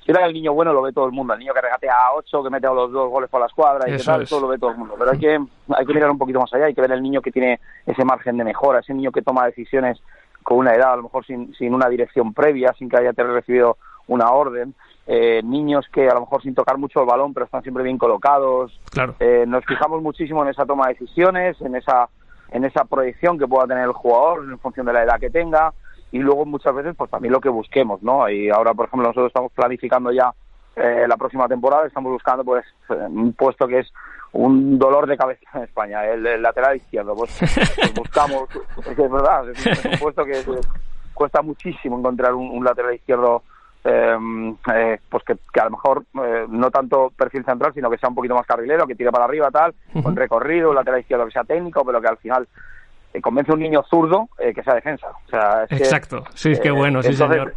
si 0.05 0.11
era 0.11 0.25
el 0.25 0.33
niño 0.33 0.53
bueno 0.53 0.71
lo 0.71 0.83
ve 0.83 0.93
todo 0.93 1.07
el 1.07 1.11
mundo, 1.11 1.33
el 1.33 1.39
niño 1.39 1.53
que 1.53 1.61
regatea 1.61 1.93
a 1.93 2.13
8, 2.13 2.43
que 2.43 2.49
mete 2.49 2.67
a 2.67 2.73
los 2.73 2.91
dos 2.91 3.09
goles 3.09 3.29
por 3.29 3.41
la 3.41 3.47
escuadra 3.47 3.89
y 3.89 3.97
tal, 3.97 4.21
eso 4.21 4.39
lo 4.39 4.47
ve 4.47 4.59
todo 4.59 4.69
el 4.69 4.77
mundo. 4.77 4.95
Pero 4.99 5.11
hay 5.11 5.19
que, 5.19 5.39
hay 5.75 5.85
que 5.85 5.93
mirar 5.93 6.11
un 6.11 6.19
poquito 6.19 6.39
más 6.39 6.53
allá, 6.53 6.65
hay 6.65 6.75
que 6.75 6.81
ver 6.81 6.91
el 6.91 7.01
niño 7.01 7.21
que 7.21 7.31
tiene 7.31 7.59
ese 7.87 8.05
margen 8.05 8.37
de 8.37 8.43
mejora, 8.43 8.79
ese 8.79 8.93
niño 8.93 9.11
que 9.11 9.23
toma 9.23 9.47
decisiones 9.47 9.99
con 10.43 10.59
una 10.59 10.75
edad, 10.75 10.93
a 10.93 10.97
lo 10.97 11.03
mejor 11.03 11.25
sin, 11.25 11.55
sin 11.55 11.73
una 11.73 11.89
dirección 11.89 12.35
previa, 12.35 12.71
sin 12.77 12.87
que 12.87 12.97
haya 12.97 13.13
recibido 13.13 13.77
una 14.07 14.29
orden 14.29 14.75
eh, 15.07 15.41
niños 15.43 15.85
que 15.93 16.07
a 16.09 16.13
lo 16.13 16.21
mejor 16.21 16.41
sin 16.41 16.55
tocar 16.55 16.77
mucho 16.77 17.01
el 17.01 17.05
balón, 17.05 17.33
pero 17.33 17.45
están 17.45 17.61
siempre 17.61 17.83
bien 17.83 17.97
colocados. 17.97 18.79
Claro. 18.91 19.15
Eh, 19.19 19.45
nos 19.47 19.63
fijamos 19.65 20.01
muchísimo 20.01 20.43
en 20.43 20.49
esa 20.49 20.65
toma 20.65 20.87
de 20.87 20.93
decisiones, 20.93 21.59
en 21.61 21.75
esa, 21.75 22.09
en 22.51 22.65
esa 22.65 22.85
proyección 22.85 23.37
que 23.37 23.47
pueda 23.47 23.67
tener 23.67 23.83
el 23.83 23.91
jugador 23.91 24.43
en 24.45 24.59
función 24.59 24.87
de 24.87 24.93
la 24.93 25.03
edad 25.03 25.19
que 25.19 25.29
tenga 25.29 25.73
y 26.11 26.19
luego 26.19 26.45
muchas 26.45 26.73
veces 26.73 26.95
pues 26.97 27.11
también 27.11 27.33
lo 27.33 27.41
que 27.41 27.49
busquemos, 27.49 28.01
¿no? 28.01 28.27
Y 28.29 28.49
ahora, 28.49 28.73
por 28.73 28.87
ejemplo, 28.87 29.07
nosotros 29.07 29.27
estamos 29.27 29.51
planificando 29.51 30.11
ya 30.11 30.33
eh, 30.75 31.05
la 31.07 31.17
próxima 31.17 31.47
temporada, 31.47 31.85
estamos 31.85 32.11
buscando 32.11 32.43
pues 32.43 32.65
un 32.89 33.33
puesto 33.33 33.67
que 33.67 33.79
es 33.79 33.93
un 34.31 34.77
dolor 34.79 35.07
de 35.07 35.17
cabeza 35.17 35.41
en 35.53 35.63
España, 35.63 36.03
el, 36.05 36.41
lateral 36.41 36.77
izquierdo. 36.77 37.15
Pues, 37.15 37.37
pues 37.39 37.93
buscamos, 37.93 38.49
es, 38.85 38.97
verdad, 38.97 39.49
es, 39.49 39.85
un 39.85 39.99
puesto 39.99 40.25
que 40.25 40.41
cuesta 41.13 41.41
muchísimo 41.41 41.99
encontrar 41.99 42.33
un 42.33 42.63
lateral 42.63 42.95
izquierdo 42.95 43.43
eh, 43.87 44.97
pues 45.09 45.23
que, 45.23 45.37
a 45.59 45.65
lo 45.65 45.71
mejor 45.71 46.03
eh, 46.23 46.45
no 46.49 46.71
tanto 46.71 47.11
perfil 47.15 47.45
central, 47.45 47.71
sino 47.73 47.89
que 47.89 47.99
sea 47.99 48.09
un 48.09 48.15
poquito 48.15 48.33
más 48.33 48.47
carrilero, 48.47 48.87
que 48.87 48.95
tire 48.95 49.11
para 49.11 49.25
arriba, 49.25 49.51
tal, 49.51 49.75
con 50.01 50.15
recorrido, 50.15 50.73
lateral 50.73 51.01
izquierdo 51.01 51.25
que 51.25 51.31
sea 51.31 51.43
técnico, 51.43 51.85
pero 51.85 52.01
que 52.01 52.07
al 52.07 52.17
final 52.17 52.47
eh, 53.13 53.21
convence 53.21 53.51
a 53.51 53.53
un 53.53 53.61
niño 53.61 53.83
zurdo 53.83 54.27
que 54.37 54.63
sea 54.63 54.73
defensa. 54.73 55.07
O 55.27 55.29
sea, 55.29 55.65
Exacto, 55.69 56.23
sí, 56.33 56.53
es 56.53 56.59
que 56.59 56.71
bueno, 56.71 57.03
sí, 57.03 57.13
señor. 57.13 57.53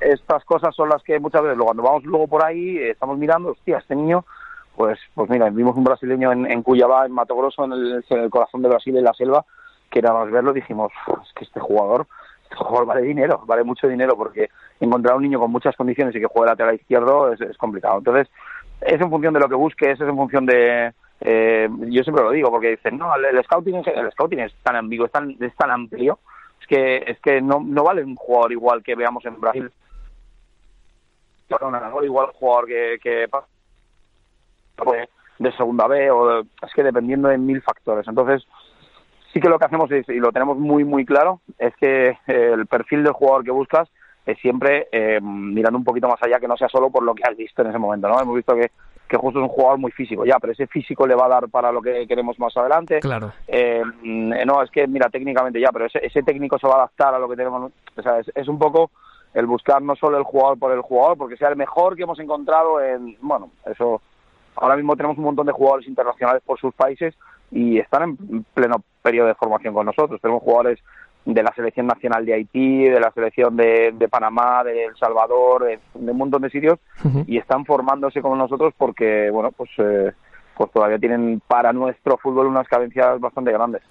estas 0.00 0.44
cosas 0.44 0.74
son 0.74 0.90
las 0.90 1.02
que 1.02 1.18
muchas 1.18 1.42
veces, 1.42 1.58
cuando 1.58 1.82
vamos 1.82 2.04
luego 2.04 2.28
por 2.28 2.44
ahí, 2.44 2.78
estamos 2.78 3.16
mirando, 3.16 3.52
hostia, 3.52 3.78
este 3.78 3.96
niño, 3.96 4.26
pues 4.76 4.98
pues 5.14 5.30
mira, 5.30 5.48
vimos 5.48 5.76
un 5.76 5.84
brasileño 5.84 6.30
en, 6.30 6.50
en 6.50 6.62
Cuyabá, 6.62 7.06
en 7.06 7.12
Mato 7.12 7.34
Grosso, 7.34 7.64
en 7.64 7.72
el, 7.72 8.04
en 8.06 8.20
el 8.20 8.28
corazón 8.28 8.60
de 8.60 8.68
Brasil, 8.68 8.94
en 8.98 9.04
la 9.04 9.14
selva, 9.14 9.46
que 9.90 10.00
era 10.00 10.12
más 10.12 10.30
verlo, 10.30 10.52
dijimos, 10.52 10.92
es 11.22 11.32
que 11.34 11.44
este 11.44 11.60
jugador 11.60 12.06
jugador 12.56 12.86
vale 12.86 13.02
dinero, 13.02 13.42
vale 13.46 13.64
mucho 13.64 13.88
dinero, 13.88 14.16
porque 14.16 14.50
encontrar 14.80 15.16
un 15.16 15.22
niño 15.22 15.38
con 15.38 15.50
muchas 15.50 15.76
condiciones 15.76 16.14
y 16.14 16.20
que 16.20 16.26
juegue 16.26 16.50
lateral 16.50 16.74
izquierdo 16.74 17.32
es, 17.32 17.56
complicado. 17.58 17.98
Entonces, 17.98 18.28
es 18.80 19.00
en 19.00 19.10
función 19.10 19.34
de 19.34 19.40
lo 19.40 19.48
que 19.48 19.54
busques, 19.54 20.00
es 20.00 20.00
en 20.00 20.16
función 20.16 20.46
de... 20.46 20.92
Eh, 21.20 21.68
yo 21.88 22.02
siempre 22.02 22.24
lo 22.24 22.30
digo, 22.32 22.50
porque 22.50 22.70
dicen, 22.70 22.98
no, 22.98 23.14
el, 23.14 23.42
scouting, 23.44 23.76
el 23.86 24.12
scouting 24.12 24.40
es 24.40 24.54
tan 24.62 24.76
ambiguo, 24.76 25.06
es 25.06 25.12
tan, 25.12 25.36
es 25.40 25.54
tan 25.56 25.70
amplio, 25.70 26.18
es 26.60 26.66
que, 26.66 26.96
es 27.06 27.18
que 27.20 27.40
no, 27.40 27.60
no 27.64 27.84
vale 27.84 28.04
un 28.04 28.16
jugador 28.16 28.52
igual 28.52 28.82
que 28.82 28.94
veamos 28.94 29.24
en 29.24 29.40
Brasil. 29.40 29.70
No, 31.60 32.02
igual 32.02 32.30
jugador 32.34 32.66
que, 32.66 32.98
que 33.02 33.28
de 35.38 35.52
segunda 35.52 35.86
B, 35.86 36.10
o 36.10 36.40
es 36.40 36.72
que 36.74 36.82
dependiendo 36.82 37.28
de 37.28 37.38
mil 37.38 37.62
factores. 37.62 38.06
Entonces, 38.08 38.46
sí 39.34 39.40
que 39.40 39.48
lo 39.48 39.58
que 39.58 39.66
hacemos 39.66 39.90
es, 39.90 40.08
y 40.08 40.20
lo 40.20 40.30
tenemos 40.30 40.56
muy, 40.56 40.84
muy 40.84 41.04
claro, 41.04 41.40
es 41.58 41.74
que 41.76 42.10
eh, 42.28 42.50
el 42.54 42.66
perfil 42.66 43.02
del 43.02 43.12
jugador 43.12 43.44
que 43.44 43.50
buscas 43.50 43.90
es 44.24 44.38
siempre 44.38 44.88
eh, 44.92 45.20
mirando 45.20 45.76
un 45.76 45.84
poquito 45.84 46.08
más 46.08 46.22
allá, 46.22 46.38
que 46.38 46.48
no 46.48 46.56
sea 46.56 46.68
solo 46.68 46.88
por 46.88 47.02
lo 47.02 47.14
que 47.14 47.24
has 47.28 47.36
visto 47.36 47.60
en 47.60 47.68
ese 47.68 47.78
momento, 47.78 48.08
¿no? 48.08 48.18
Hemos 48.18 48.36
visto 48.36 48.54
que, 48.54 48.70
que 49.08 49.16
justo 49.16 49.40
es 49.40 49.42
un 49.42 49.50
jugador 49.50 49.78
muy 49.78 49.90
físico, 49.90 50.24
ya, 50.24 50.38
pero 50.38 50.52
ese 50.52 50.68
físico 50.68 51.06
le 51.06 51.16
va 51.16 51.26
a 51.26 51.28
dar 51.28 51.48
para 51.48 51.72
lo 51.72 51.82
que 51.82 52.06
queremos 52.06 52.38
más 52.38 52.56
adelante. 52.56 53.00
Claro. 53.00 53.32
Eh, 53.48 53.82
no, 54.02 54.62
es 54.62 54.70
que, 54.70 54.86
mira, 54.86 55.10
técnicamente 55.10 55.60
ya, 55.60 55.70
pero 55.72 55.86
ese, 55.86 55.98
ese 56.06 56.22
técnico 56.22 56.58
se 56.58 56.68
va 56.68 56.74
a 56.74 56.76
adaptar 56.76 57.14
a 57.14 57.18
lo 57.18 57.28
que 57.28 57.36
tenemos. 57.36 57.72
O 57.96 58.02
sea, 58.02 58.20
es, 58.20 58.30
es 58.34 58.48
un 58.48 58.58
poco 58.58 58.90
el 59.34 59.46
buscar 59.46 59.82
no 59.82 59.96
solo 59.96 60.16
el 60.16 60.24
jugador 60.24 60.58
por 60.58 60.72
el 60.72 60.80
jugador, 60.80 61.18
porque 61.18 61.36
sea 61.36 61.48
el 61.48 61.56
mejor 61.56 61.96
que 61.96 62.04
hemos 62.04 62.20
encontrado 62.20 62.80
en, 62.80 63.16
bueno, 63.20 63.50
eso, 63.66 64.00
ahora 64.54 64.76
mismo 64.76 64.96
tenemos 64.96 65.18
un 65.18 65.24
montón 65.24 65.46
de 65.46 65.52
jugadores 65.52 65.88
internacionales 65.88 66.40
por 66.46 66.58
sus 66.58 66.72
países, 66.72 67.14
y 67.54 67.78
están 67.78 68.02
en 68.02 68.44
pleno 68.52 68.82
periodo 69.00 69.28
de 69.28 69.34
formación 69.36 69.72
con 69.72 69.86
nosotros. 69.86 70.20
Tenemos 70.20 70.42
jugadores 70.42 70.80
de 71.24 71.42
la 71.42 71.54
selección 71.54 71.86
nacional 71.86 72.26
de 72.26 72.34
Haití, 72.34 72.84
de 72.84 73.00
la 73.00 73.10
selección 73.12 73.56
de, 73.56 73.94
de 73.96 74.08
Panamá, 74.08 74.62
de 74.64 74.86
El 74.86 74.96
Salvador, 74.96 75.64
de, 75.64 75.78
un 75.94 76.18
montón 76.18 76.42
de 76.42 76.50
sitios 76.50 76.78
y 77.26 77.38
están 77.38 77.64
formándose 77.64 78.20
con 78.20 78.36
nosotros 78.36 78.74
porque, 78.76 79.30
bueno, 79.30 79.50
pues, 79.52 79.70
eh, 79.78 80.12
pues 80.56 80.70
todavía 80.72 80.98
tienen 80.98 81.40
para 81.46 81.72
nuestro 81.72 82.18
fútbol 82.18 82.48
unas 82.48 82.68
carencias 82.68 83.18
bastante 83.20 83.52
grandes. 83.52 83.82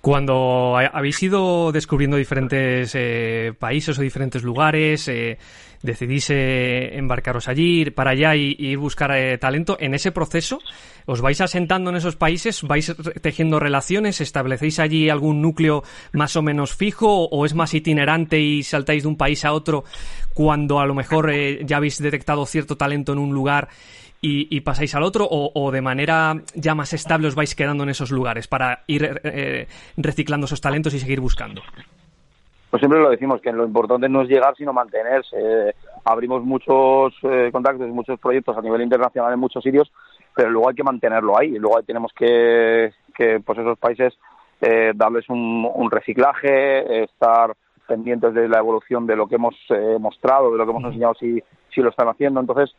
Cuando 0.00 0.76
habéis 0.76 1.20
ido 1.24 1.72
descubriendo 1.72 2.16
diferentes 2.16 2.92
eh, 2.94 3.52
países 3.58 3.98
o 3.98 4.02
diferentes 4.02 4.44
lugares, 4.44 5.08
eh, 5.08 5.38
decidís 5.82 6.30
eh, 6.30 6.96
embarcaros 6.96 7.48
allí, 7.48 7.80
ir 7.80 7.94
para 7.94 8.12
allá 8.12 8.36
y, 8.36 8.54
ir 8.58 8.78
buscar 8.78 9.12
talento, 9.40 9.76
en 9.80 9.94
ese 9.94 10.12
proceso, 10.12 10.60
¿os 11.04 11.20
vais 11.20 11.40
asentando 11.40 11.90
en 11.90 11.96
esos 11.96 12.14
países? 12.14 12.62
¿Vais 12.62 12.94
tejiendo 13.20 13.58
relaciones? 13.58 14.20
¿Establecéis 14.20 14.78
allí 14.78 15.10
algún 15.10 15.42
núcleo 15.42 15.82
más 16.12 16.36
o 16.36 16.42
menos 16.42 16.76
fijo? 16.76 17.24
¿O 17.24 17.44
es 17.44 17.54
más 17.54 17.74
itinerante 17.74 18.38
y 18.38 18.62
saltáis 18.62 19.02
de 19.02 19.08
un 19.08 19.16
país 19.16 19.44
a 19.44 19.52
otro 19.52 19.82
cuando 20.32 20.78
a 20.78 20.86
lo 20.86 20.94
mejor 20.94 21.32
ya 21.64 21.78
habéis 21.78 22.00
detectado 22.00 22.46
cierto 22.46 22.76
talento 22.76 23.12
en 23.12 23.18
un 23.18 23.34
lugar 23.34 23.68
y, 24.20 24.60
pasáis 24.60 24.94
al 24.94 25.02
otro 25.02 25.26
o, 25.30 25.70
de 25.70 25.80
manera 25.80 26.34
ya 26.54 26.74
más 26.74 26.92
estable 26.92 27.28
os 27.28 27.34
vais 27.34 27.54
quedando 27.54 27.84
en 27.84 27.90
esos 27.90 28.10
lugares 28.10 28.48
para 28.48 28.82
ir 28.86 29.20
eh, 29.24 29.68
reciclando 29.96 30.46
esos 30.46 30.60
talentos 30.60 30.94
y 30.94 30.98
seguir 30.98 31.20
buscando? 31.20 31.62
Pues 32.70 32.80
siempre 32.80 33.00
lo 33.00 33.10
decimos, 33.10 33.40
que 33.40 33.52
lo 33.52 33.64
importante 33.64 34.08
no 34.08 34.22
es 34.22 34.28
llegar 34.28 34.54
sino 34.56 34.72
mantenerse. 34.72 35.74
abrimos 36.04 36.44
muchos 36.44 37.14
eh, 37.22 37.48
contactos, 37.50 37.88
muchos 37.88 38.20
proyectos 38.20 38.56
a 38.58 38.62
nivel 38.62 38.82
internacional 38.82 39.32
en 39.32 39.40
muchos 39.40 39.62
sitios, 39.62 39.90
pero 40.34 40.50
luego 40.50 40.68
hay 40.68 40.74
que 40.74 40.84
mantenerlo 40.84 41.38
ahí. 41.38 41.58
Luego 41.58 41.82
tenemos 41.82 42.12
que, 42.12 42.92
que 43.14 43.40
pues 43.40 43.58
esos 43.58 43.78
países 43.78 44.18
eh, 44.60 44.92
darles 44.94 45.28
un, 45.30 45.66
un, 45.72 45.90
reciclaje, 45.90 47.04
estar 47.04 47.54
pendientes 47.86 48.34
de 48.34 48.48
la 48.48 48.58
evolución 48.58 49.06
de 49.06 49.16
lo 49.16 49.26
que 49.26 49.36
hemos 49.36 49.54
eh, 49.70 49.96
mostrado, 49.98 50.52
de 50.52 50.58
lo 50.58 50.64
que 50.64 50.70
hemos 50.70 50.84
enseñado, 50.84 51.14
si, 51.14 51.42
si 51.74 51.80
lo 51.80 51.88
están 51.88 52.08
haciendo. 52.08 52.38
Entonces, 52.38 52.74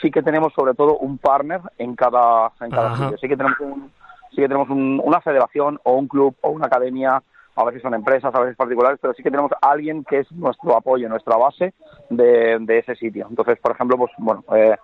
sí 0.00 0.10
que 0.10 0.22
tenemos 0.22 0.52
sobre 0.54 0.74
todo 0.74 0.98
un 0.98 1.18
partner 1.18 1.60
en 1.78 1.94
cada, 1.94 2.52
en 2.60 2.70
cada 2.70 2.96
sitio. 2.96 3.18
Sí 3.18 3.28
que 3.28 3.36
tenemos, 3.36 3.58
un, 3.60 3.90
sí 4.30 4.36
que 4.36 4.48
tenemos 4.48 4.68
un, 4.68 5.00
una 5.04 5.20
federación 5.20 5.80
o 5.84 5.94
un 5.94 6.08
club 6.08 6.34
o 6.40 6.50
una 6.50 6.66
academia, 6.66 7.22
a 7.56 7.64
veces 7.64 7.82
son 7.82 7.94
empresas, 7.94 8.34
a 8.34 8.40
veces 8.40 8.56
particulares, 8.56 8.98
pero 9.00 9.14
sí 9.14 9.22
que 9.22 9.30
tenemos 9.30 9.50
alguien 9.60 10.04
que 10.04 10.20
es 10.20 10.32
nuestro 10.32 10.76
apoyo, 10.76 11.08
nuestra 11.08 11.36
base 11.36 11.74
de, 12.08 12.58
de 12.60 12.78
ese 12.78 12.94
sitio. 12.94 13.26
Entonces, 13.28 13.58
por 13.58 13.72
ejemplo, 13.72 13.96
pues 13.96 14.12
bueno, 14.18 14.44
eh, 14.54 14.76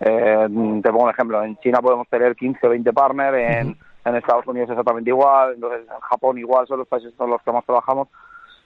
eh, 0.00 0.46
te 0.82 0.90
pongo 0.90 1.04
un 1.04 1.10
ejemplo, 1.10 1.42
en 1.42 1.56
China 1.58 1.80
podemos 1.80 2.08
tener 2.08 2.36
15 2.36 2.66
o 2.66 2.70
20 2.70 2.92
partners, 2.92 3.36
en, 3.36 3.76
en 4.04 4.16
Estados 4.16 4.46
Unidos 4.46 4.70
exactamente 4.70 5.10
igual, 5.10 5.54
entonces 5.54 5.80
en 5.82 6.00
Japón 6.00 6.38
igual, 6.38 6.66
son 6.66 6.78
los 6.78 6.88
países 6.88 7.12
con 7.16 7.30
los 7.30 7.42
que 7.42 7.52
más 7.52 7.64
trabajamos 7.64 8.08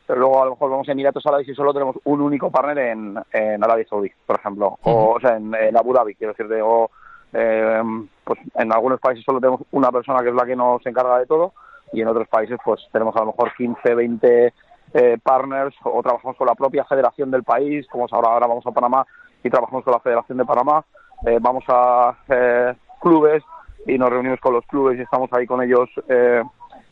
pero 0.07 0.21
luego 0.21 0.43
a 0.43 0.45
lo 0.45 0.51
mejor 0.53 0.71
vamos 0.71 0.89
a 0.89 0.93
Emiratos 0.93 1.27
Árabes 1.27 1.49
y 1.49 1.55
solo 1.55 1.73
tenemos 1.73 1.97
un 2.05 2.21
único 2.21 2.51
partner 2.51 2.79
en, 2.79 3.19
en 3.33 3.65
Arabia 3.65 3.87
Saudí, 3.89 4.11
por 4.27 4.39
ejemplo, 4.39 4.79
o, 4.83 5.15
o 5.15 5.21
sea, 5.21 5.37
en, 5.37 5.55
en, 5.55 5.77
Abu 5.77 5.93
Dhabi, 5.93 6.15
quiero 6.15 6.33
decir, 6.33 6.47
o 6.63 6.91
eh, 7.33 7.83
pues 8.25 8.39
en 8.55 8.73
algunos 8.73 9.01
países 9.01 9.25
solo 9.25 9.41
tenemos 9.41 9.63
una 9.73 9.91
persona 9.91 10.23
que 10.23 10.29
es 10.29 10.35
la 10.35 10.47
que 10.47 10.57
nos 10.57 10.85
encarga 10.87 11.19
de 11.19 11.27
todo 11.27 11.53
y 11.93 12.01
en 12.01 12.09
otros 12.09 12.29
países 12.29 12.59
pues 12.65 12.81
tenemos 12.93 13.15
a 13.17 13.21
lo 13.21 13.27
mejor 13.27 13.53
15, 13.57 13.95
20 13.95 14.53
eh, 14.95 15.19
partners 15.23 15.75
o 15.83 16.03
trabajamos 16.03 16.37
con 16.37 16.47
la 16.47 16.55
propia 16.55 16.85
federación 16.85 17.31
del 17.31 17.43
país, 17.43 17.87
como 17.89 18.07
ahora, 18.11 18.29
ahora 18.29 18.47
vamos 18.47 18.67
a 18.67 18.73
Panamá 18.73 19.07
y 19.43 19.51
trabajamos 19.51 19.85
con 19.85 19.93
la 19.93 20.01
Federación 20.01 20.39
de 20.39 20.45
Panamá, 20.45 20.85
eh, 21.27 21.39
vamos 21.41 21.65
a 21.69 22.17
eh, 22.29 22.75
clubes 23.01 23.43
y 23.87 23.99
nos 23.99 24.11
reunimos 24.11 24.41
con 24.41 24.55
los 24.55 24.65
clubes 24.67 24.99
y 24.99 25.03
estamos 25.03 25.31
ahí 25.33 25.47
con 25.47 25.63
ellos 25.63 25.89
eh, 26.09 26.43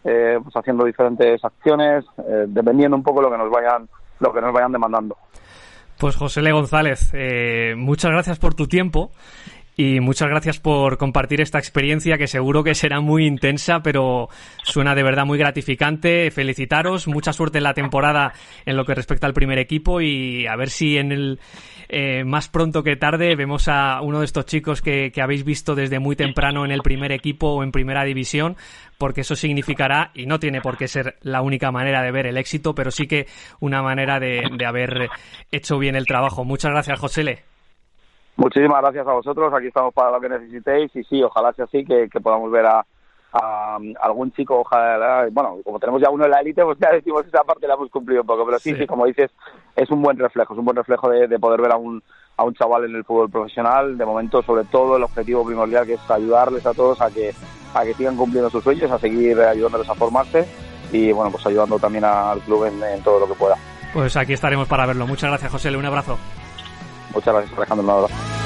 eh, 0.04 0.38
pues 0.42 0.54
haciendo 0.56 0.84
diferentes 0.84 1.44
acciones, 1.44 2.04
eh, 2.18 2.46
dependiendo 2.48 2.96
un 2.96 3.02
poco 3.02 3.22
lo 3.22 3.30
que 3.30 3.38
nos 3.38 3.50
vayan, 3.50 3.88
lo 4.20 4.32
que 4.32 4.40
nos 4.40 4.52
vayan 4.52 4.72
demandando. 4.72 5.16
Pues 5.98 6.16
José 6.16 6.42
Le 6.42 6.52
González, 6.52 7.12
eh, 7.14 7.74
muchas 7.76 8.10
gracias 8.10 8.38
por 8.38 8.54
tu 8.54 8.66
tiempo 8.66 9.10
y 9.76 10.00
muchas 10.00 10.28
gracias 10.28 10.60
por 10.60 10.98
compartir 10.98 11.40
esta 11.40 11.58
experiencia 11.58 12.18
que 12.18 12.26
seguro 12.26 12.62
que 12.62 12.74
será 12.74 13.00
muy 13.00 13.26
intensa, 13.26 13.82
pero 13.82 14.28
suena 14.62 14.94
de 14.94 15.02
verdad 15.02 15.24
muy 15.24 15.38
gratificante. 15.38 16.30
Felicitaros, 16.30 17.08
mucha 17.08 17.32
suerte 17.32 17.58
en 17.58 17.64
la 17.64 17.72
temporada 17.72 18.34
en 18.66 18.76
lo 18.76 18.84
que 18.84 18.94
respecta 18.94 19.26
al 19.26 19.32
primer 19.32 19.58
equipo 19.58 20.02
y 20.02 20.46
a 20.46 20.56
ver 20.56 20.68
si 20.68 20.98
en 20.98 21.10
el 21.10 21.40
eh, 21.88 22.24
más 22.24 22.48
pronto 22.48 22.82
que 22.82 22.96
tarde 22.96 23.34
vemos 23.34 23.66
a 23.68 24.02
uno 24.02 24.18
de 24.18 24.26
estos 24.26 24.44
chicos 24.44 24.82
que, 24.82 25.10
habéis 25.22 25.44
visto 25.44 25.74
desde 25.74 25.98
muy 25.98 26.16
temprano 26.16 26.64
en 26.64 26.70
el 26.70 26.82
primer 26.82 27.12
equipo 27.12 27.48
o 27.48 27.62
en 27.62 27.72
primera 27.72 28.04
división, 28.04 28.56
porque 28.98 29.22
eso 29.22 29.36
significará, 29.36 30.10
y 30.14 30.26
no 30.26 30.38
tiene 30.38 30.60
por 30.60 30.76
qué 30.76 30.88
ser 30.88 31.16
la 31.22 31.42
única 31.42 31.70
manera 31.70 32.02
de 32.02 32.10
ver 32.10 32.26
el 32.26 32.36
éxito, 32.36 32.74
pero 32.74 32.90
sí 32.90 33.06
que 33.06 33.26
una 33.60 33.82
manera 33.82 34.20
de, 34.20 34.48
de 34.56 34.66
haber 34.66 35.08
hecho 35.50 35.78
bien 35.78 35.96
el 35.96 36.06
trabajo. 36.06 36.44
Muchas 36.44 36.72
gracias, 36.72 36.98
Josele. 36.98 37.51
Muchísimas 38.36 38.80
gracias 38.80 39.06
a 39.06 39.12
vosotros, 39.12 39.52
aquí 39.52 39.66
estamos 39.66 39.92
para 39.92 40.10
lo 40.10 40.20
que 40.20 40.28
necesitéis 40.28 40.94
y 40.96 41.04
sí, 41.04 41.22
ojalá 41.22 41.52
sea 41.52 41.66
así, 41.66 41.84
que, 41.84 42.08
que 42.08 42.20
podamos 42.20 42.50
ver 42.50 42.64
a, 42.66 42.84
a, 43.32 43.78
algún 44.00 44.32
chico, 44.32 44.60
ojalá, 44.60 45.26
bueno, 45.30 45.58
como 45.64 45.78
tenemos 45.78 46.00
ya 46.00 46.10
uno 46.10 46.24
en 46.24 46.30
la 46.30 46.40
élite, 46.40 46.64
pues 46.64 46.78
ya 46.80 46.90
decimos 46.90 47.26
esa 47.26 47.44
parte 47.44 47.66
la 47.66 47.74
hemos 47.74 47.90
cumplido 47.90 48.22
un 48.22 48.26
poco, 48.26 48.44
pero 48.46 48.58
sí, 48.58 48.72
sí, 48.72 48.80
sí 48.80 48.86
como 48.86 49.06
dices, 49.06 49.30
es 49.76 49.90
un 49.90 50.02
buen 50.02 50.18
reflejo, 50.18 50.54
es 50.54 50.58
un 50.58 50.64
buen 50.64 50.76
reflejo 50.76 51.10
de, 51.10 51.28
de, 51.28 51.38
poder 51.38 51.60
ver 51.60 51.72
a 51.72 51.76
un, 51.76 52.02
a 52.36 52.44
un 52.44 52.54
chaval 52.54 52.84
en 52.84 52.96
el 52.96 53.04
fútbol 53.04 53.30
profesional, 53.30 53.98
de 53.98 54.04
momento 54.04 54.42
sobre 54.42 54.64
todo 54.64 54.96
el 54.96 55.02
objetivo 55.02 55.44
primordial 55.44 55.86
que 55.86 55.94
es 55.94 56.10
ayudarles 56.10 56.64
a 56.66 56.74
todos 56.74 57.00
a 57.00 57.10
que, 57.10 57.32
a 57.74 57.84
que 57.84 57.94
sigan 57.94 58.16
cumpliendo 58.16 58.48
sus 58.48 58.64
sueños, 58.64 58.90
a 58.90 58.98
seguir 58.98 59.38
ayudándoles 59.40 59.88
a 59.88 59.94
formarse 59.94 60.46
y 60.90 61.12
bueno, 61.12 61.30
pues 61.30 61.46
ayudando 61.46 61.78
también 61.78 62.04
al 62.04 62.40
club 62.40 62.64
en, 62.64 62.82
en 62.82 63.02
todo 63.02 63.20
lo 63.20 63.26
que 63.26 63.34
pueda. 63.34 63.56
Pues 63.92 64.16
aquí 64.16 64.32
estaremos 64.32 64.68
para 64.68 64.86
verlo. 64.86 65.06
Muchas 65.06 65.30
gracias, 65.30 65.52
José. 65.52 65.74
Un 65.76 65.84
abrazo. 65.84 66.18
Muchas 67.14 67.34
gracias, 67.34 67.56
Alejandro. 67.58 67.84
Un 67.84 67.90
abrazo. 67.90 68.41